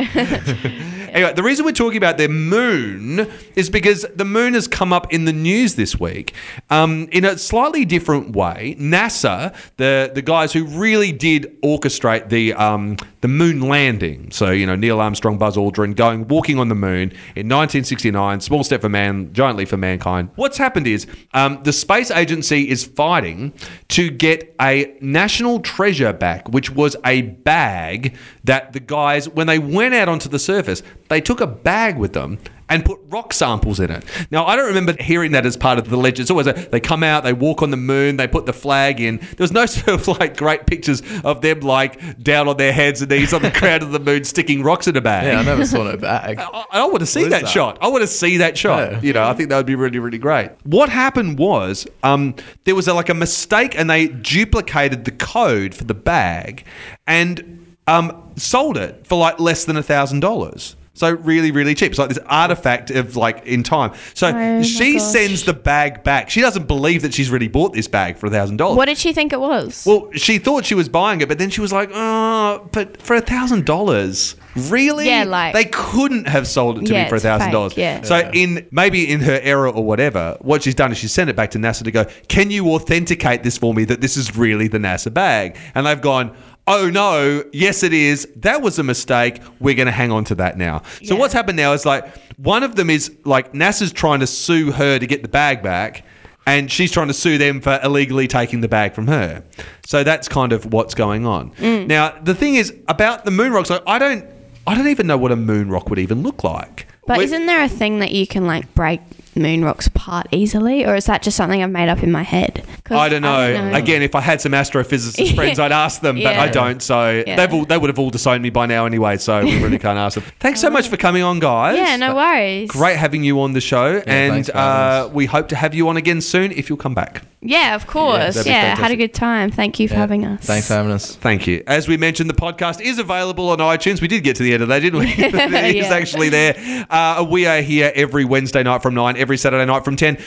Anyway, 1.18 1.32
the 1.32 1.42
reason 1.42 1.64
we're 1.64 1.72
talking 1.72 1.96
about 1.96 2.16
the 2.16 2.28
moon 2.28 3.28
is 3.56 3.70
because 3.70 4.06
the 4.14 4.24
moon 4.24 4.54
has 4.54 4.68
come 4.68 4.92
up 4.92 5.12
in 5.12 5.24
the 5.24 5.32
news 5.32 5.74
this 5.74 5.98
week 5.98 6.32
um, 6.70 7.08
in 7.10 7.24
a 7.24 7.36
slightly 7.36 7.84
different 7.84 8.36
way. 8.36 8.76
NASA, 8.78 9.54
the 9.78 10.12
the 10.14 10.22
guys 10.22 10.52
who 10.52 10.64
really 10.64 11.10
did 11.10 11.60
orchestrate 11.62 12.28
the 12.28 12.52
um, 12.54 12.96
the 13.20 13.28
moon 13.28 13.60
landing, 13.60 14.30
so 14.30 14.50
you 14.50 14.66
know 14.66 14.76
Neil 14.76 15.00
Armstrong, 15.00 15.38
Buzz 15.38 15.56
Aldrin 15.56 15.96
going 15.96 16.28
walking 16.28 16.58
on 16.58 16.68
the 16.68 16.74
moon 16.74 17.10
in 17.34 17.48
1969, 17.48 18.40
small 18.40 18.62
step 18.62 18.82
for 18.82 18.88
man, 18.88 19.32
giant 19.32 19.56
leap 19.58 19.68
for 19.68 19.76
mankind. 19.76 20.30
What's 20.36 20.58
happened 20.58 20.86
is 20.86 21.06
um, 21.34 21.60
the 21.64 21.72
space 21.72 22.10
agency 22.10 22.68
is 22.68 22.84
fighting 22.84 23.52
to 23.88 24.10
get 24.10 24.54
a 24.60 24.96
national 25.00 25.60
treasure 25.60 26.12
back, 26.12 26.48
which 26.48 26.70
was 26.70 26.96
a 27.04 27.22
bag 27.22 28.14
that 28.44 28.72
the 28.72 28.80
guys, 28.80 29.28
when 29.28 29.46
they 29.46 29.58
went 29.58 29.94
out 29.94 30.08
onto 30.08 30.28
the 30.28 30.38
surface, 30.38 30.82
they 31.08 31.20
took 31.20 31.40
a 31.40 31.46
bag 31.46 31.98
with 31.98 32.12
them 32.12 32.38
and 32.68 32.84
put 32.84 33.00
rock 33.08 33.32
samples 33.32 33.80
in 33.80 33.90
it. 33.90 34.04
Now, 34.30 34.44
I 34.44 34.54
don't 34.54 34.66
remember 34.66 34.94
hearing 35.02 35.32
that 35.32 35.46
as 35.46 35.56
part 35.56 35.78
of 35.78 35.88
the 35.88 35.96
legend. 35.96 36.20
It's 36.20 36.30
always 36.30 36.46
a, 36.46 36.52
they 36.52 36.80
come 36.80 37.02
out, 37.02 37.24
they 37.24 37.32
walk 37.32 37.62
on 37.62 37.70
the 37.70 37.78
moon, 37.78 38.16
they 38.18 38.28
put 38.28 38.46
the 38.46 38.52
flag 38.52 39.00
in. 39.00 39.16
There 39.16 39.36
was 39.38 39.52
no 39.52 39.66
sort 39.66 39.88
of 39.88 40.06
like 40.20 40.36
great 40.36 40.66
pictures 40.66 41.02
of 41.24 41.40
them 41.40 41.60
like 41.60 42.22
down 42.22 42.48
on 42.48 42.56
their 42.56 42.72
hands 42.72 43.00
and 43.00 43.10
knees 43.10 43.32
on 43.32 43.42
the 43.42 43.50
ground 43.58 43.82
of 43.82 43.92
the 43.92 44.00
moon 44.00 44.24
sticking 44.24 44.62
rocks 44.62 44.86
in 44.86 44.96
a 44.96 45.00
bag. 45.00 45.26
Yeah, 45.26 45.40
I 45.40 45.44
never 45.44 45.64
saw 45.64 45.84
no 45.84 45.96
bag. 45.96 46.38
I, 46.40 46.64
I 46.70 46.86
want 46.86 47.00
to 47.00 47.06
see 47.06 47.24
that, 47.24 47.42
that? 47.42 47.48
shot. 47.48 47.78
I 47.80 47.88
want 47.88 48.02
to 48.02 48.06
see 48.08 48.38
that 48.38 48.58
shot. 48.58 48.92
Yeah. 48.92 49.00
You 49.00 49.12
know, 49.14 49.24
I 49.24 49.34
think 49.34 49.48
that 49.48 49.56
would 49.56 49.66
be 49.66 49.74
really, 49.74 49.98
really 49.98 50.18
great. 50.18 50.50
What 50.64 50.90
happened 50.90 51.38
was 51.38 51.86
um, 52.02 52.34
there 52.64 52.74
was 52.74 52.86
a, 52.86 52.94
like 52.94 53.08
a 53.08 53.14
mistake, 53.14 53.78
and 53.78 53.88
they 53.88 54.08
duplicated 54.08 55.04
the 55.04 55.12
code 55.12 55.74
for 55.74 55.84
the 55.84 55.94
bag 55.94 56.64
and 57.06 57.76
um, 57.86 58.32
sold 58.36 58.76
it 58.76 59.06
for 59.06 59.18
like 59.18 59.40
less 59.40 59.64
than 59.64 59.76
a 59.76 59.82
thousand 59.82 60.20
dollars. 60.20 60.76
So 60.98 61.12
really, 61.12 61.52
really 61.52 61.76
cheap. 61.76 61.90
It's 61.90 61.98
like 61.98 62.08
this 62.08 62.18
artifact 62.26 62.90
of 62.90 63.14
like 63.14 63.46
in 63.46 63.62
time. 63.62 63.92
So 64.14 64.28
oh 64.28 64.32
my 64.32 64.62
she 64.62 64.98
sends 64.98 65.44
the 65.44 65.52
bag 65.54 66.02
back. 66.02 66.28
She 66.28 66.40
doesn't 66.40 66.66
believe 66.66 67.02
that 67.02 67.14
she's 67.14 67.30
really 67.30 67.46
bought 67.46 67.72
this 67.72 67.86
bag 67.86 68.16
for 68.18 68.26
a 68.26 68.30
thousand 68.30 68.56
dollars. 68.56 68.76
What 68.76 68.86
did 68.86 68.98
she 68.98 69.12
think 69.12 69.32
it 69.32 69.38
was? 69.38 69.84
Well, 69.86 70.10
she 70.14 70.38
thought 70.38 70.64
she 70.64 70.74
was 70.74 70.88
buying 70.88 71.20
it, 71.20 71.28
but 71.28 71.38
then 71.38 71.50
she 71.50 71.60
was 71.60 71.72
like, 71.72 71.90
"Oh, 71.94 72.68
but 72.72 73.00
for 73.00 73.14
a 73.14 73.20
thousand 73.20 73.64
dollars, 73.64 74.34
really? 74.56 75.06
Yeah, 75.06 75.22
like- 75.22 75.54
they 75.54 75.66
couldn't 75.66 76.26
have 76.26 76.48
sold 76.48 76.78
it 76.78 76.86
to 76.86 76.92
Yeah, 76.92 77.04
me 77.04 77.08
for 77.08 77.14
a 77.14 77.20
thousand 77.20 77.52
dollars." 77.52 77.76
yeah. 77.76 78.02
So 78.02 78.28
in 78.34 78.66
maybe 78.72 79.08
in 79.08 79.20
her 79.20 79.38
error 79.40 79.68
or 79.70 79.84
whatever, 79.84 80.36
what 80.40 80.64
she's 80.64 80.74
done 80.74 80.90
is 80.90 80.98
she 80.98 81.06
sent 81.06 81.30
it 81.30 81.36
back 81.36 81.52
to 81.52 81.58
NASA 81.58 81.84
to 81.84 81.92
go, 81.92 82.06
"Can 82.26 82.50
you 82.50 82.72
authenticate 82.72 83.44
this 83.44 83.56
for 83.56 83.72
me 83.72 83.84
that 83.84 84.00
this 84.00 84.16
is 84.16 84.36
really 84.36 84.66
the 84.66 84.78
NASA 84.78 85.14
bag?" 85.14 85.56
And 85.76 85.86
they've 85.86 86.00
gone. 86.00 86.32
Oh 86.68 86.90
no, 86.90 87.42
yes 87.52 87.82
it 87.82 87.92
is. 87.92 88.28
That 88.36 88.62
was 88.62 88.78
a 88.78 88.82
mistake. 88.82 89.40
We're 89.58 89.74
going 89.74 89.86
to 89.86 89.92
hang 89.92 90.12
on 90.12 90.24
to 90.24 90.34
that 90.36 90.56
now. 90.58 90.82
So 91.02 91.14
Yeah. 91.14 91.20
what's 91.20 91.32
happened 91.34 91.56
now 91.56 91.72
is 91.72 91.84
like 91.86 92.06
one 92.36 92.62
of 92.62 92.76
them 92.76 92.90
is 92.90 93.10
like 93.24 93.52
NASA's 93.52 93.92
trying 93.92 94.20
to 94.20 94.26
sue 94.26 94.70
her 94.72 94.98
to 94.98 95.06
get 95.06 95.22
the 95.22 95.28
bag 95.28 95.62
back 95.62 96.04
and 96.46 96.70
she's 96.70 96.90
trying 96.92 97.08
to 97.08 97.14
sue 97.14 97.36
them 97.38 97.60
for 97.60 97.78
illegally 97.82 98.26
taking 98.28 98.60
the 98.60 98.68
bag 98.68 98.94
from 98.94 99.06
her. 99.06 99.42
So 99.86 100.04
that's 100.04 100.28
kind 100.28 100.52
of 100.52 100.72
what's 100.72 100.94
going 100.94 101.26
on. 101.26 101.50
Mm. 101.52 101.86
Now, 101.88 102.14
the 102.22 102.34
thing 102.34 102.54
is 102.54 102.74
about 102.88 103.24
the 103.24 103.30
moon 103.30 103.52
rocks, 103.52 103.70
like, 103.70 103.82
I 103.86 103.98
don't 103.98 104.24
I 104.66 104.74
don't 104.74 104.88
even 104.88 105.06
know 105.06 105.16
what 105.16 105.32
a 105.32 105.36
moon 105.36 105.70
rock 105.70 105.88
would 105.88 105.98
even 105.98 106.22
look 106.22 106.44
like. 106.44 106.86
but 107.06 107.16
We- 107.18 107.24
isn't 107.24 107.46
there 107.46 107.62
a 107.62 107.68
thing 107.68 108.00
that 108.00 108.12
you 108.12 108.26
can 108.26 108.46
like 108.46 108.74
break 108.74 109.00
moon 109.34 109.64
rocks 109.64 109.86
apart 109.86 110.26
easily, 110.30 110.84
or 110.84 110.94
is 110.94 111.06
that 111.06 111.22
just 111.22 111.36
something 111.38 111.62
I've 111.62 111.70
made 111.70 111.88
up 111.88 112.02
in 112.02 112.12
my 112.12 112.22
head? 112.22 112.64
'Cause 112.88 112.98
I 112.98 113.08
don't 113.08 113.22
know. 113.22 113.70
Again, 113.74 114.02
if 114.02 114.14
I 114.14 114.20
had 114.20 114.40
some 114.40 114.52
astrophysicist 114.52 115.34
friends, 115.34 115.58
I'd 115.58 115.72
ask 115.72 116.00
them, 116.00 116.16
but 116.16 116.22
Yeah. 116.34 116.42
I 116.42 116.48
don't. 116.48 116.82
So 116.82 117.22
Yeah. 117.26 117.36
they've 117.36 117.52
all, 117.52 117.64
they 117.64 117.76
would 117.78 117.88
have 117.90 117.98
all 117.98 118.10
disowned 118.10 118.42
me 118.42 118.50
by 118.50 118.66
now 118.66 118.86
anyway. 118.86 119.16
So 119.18 119.44
we 119.44 119.62
really 119.62 119.78
can't 119.78 119.98
ask 119.98 120.14
them. 120.14 120.24
Thanks 120.40 120.60
so 120.60 120.70
much 120.70 120.88
for 120.88 120.96
coming 120.96 121.22
on, 121.22 121.38
guys. 121.38 121.76
Yeah, 121.76 121.96
no 121.96 122.14
worries. 122.14 122.70
Great 122.70 122.96
having 122.96 123.24
you 123.24 123.40
on 123.40 123.52
the 123.52 123.60
show, 123.60 124.02
and 124.06 124.32
thanks 124.32 124.50
for 124.50 124.56
having 124.58 125.10
uh, 125.10 125.14
we 125.14 125.26
hope 125.26 125.48
to 125.48 125.56
have 125.56 125.74
you 125.74 125.88
on 125.88 125.96
again 125.96 126.20
soon 126.20 126.52
if 126.52 126.68
you'll 126.68 126.78
come 126.78 126.94
back. 126.94 127.22
Yeah, 127.40 127.76
of 127.76 127.86
course. 127.86 128.34
that'd 128.34 128.46
Yeah, 128.50 128.74
had 128.76 128.90
a 128.90 128.96
good 128.96 129.14
time. 129.14 129.50
Thank 129.52 129.78
you 129.78 129.86
for 129.86 129.94
Yeah. 129.94 130.00
having 130.00 130.24
us. 130.26 130.40
Thanks 130.44 130.66
for 130.66 130.74
having 130.74 130.90
us. 130.90 131.14
Thank 131.14 131.46
you. 131.46 131.62
As 131.68 131.86
we 131.86 131.96
mentioned, 131.96 132.28
the 132.28 132.34
podcast 132.34 132.80
is 132.80 132.98
available 132.98 133.50
on 133.50 133.58
iTunes. 133.58 134.00
We 134.00 134.08
did 134.08 134.24
get 134.24 134.34
to 134.36 134.42
the 134.42 134.54
end 134.54 134.62
of 134.64 134.68
that, 134.70 134.80
didn't 134.80 134.98
we? 134.98 135.06
it 135.16 135.76
is 135.76 135.86
Yeah. 135.86 135.94
actually 135.94 136.30
there. 136.30 136.56
Uh, 136.90 137.24
we 137.28 137.46
are 137.46 137.60
here 137.60 137.92
every 137.94 138.24
Wednesday 138.24 138.64
night 138.64 138.82
from 138.82 138.94
9, 138.94 139.16
every 139.16 139.36
Saturday 139.36 139.64
night 139.66 139.84
from 139.84 139.94
10. 139.94 140.18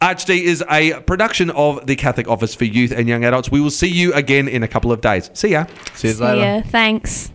ArchD 0.00 0.40
is 0.40 0.62
a 0.70 1.00
production 1.00 1.50
of 1.50 1.84
the 1.86 1.96
Catholic 1.96 2.28
Office 2.28 2.54
for 2.54 2.64
Youth 2.64 2.92
and 2.92 3.08
Young 3.08 3.24
Adults. 3.24 3.50
We 3.50 3.60
will 3.60 3.70
see 3.70 3.88
you 3.88 4.12
again 4.14 4.46
in 4.46 4.62
a 4.62 4.68
couple 4.68 4.92
of 4.92 5.00
days. 5.00 5.28
See 5.34 5.48
ya. 5.48 5.66
See 5.94 6.08
you 6.08 6.14
See 6.14 6.22
later. 6.24 6.40
ya. 6.40 6.62
Thanks. 6.62 7.32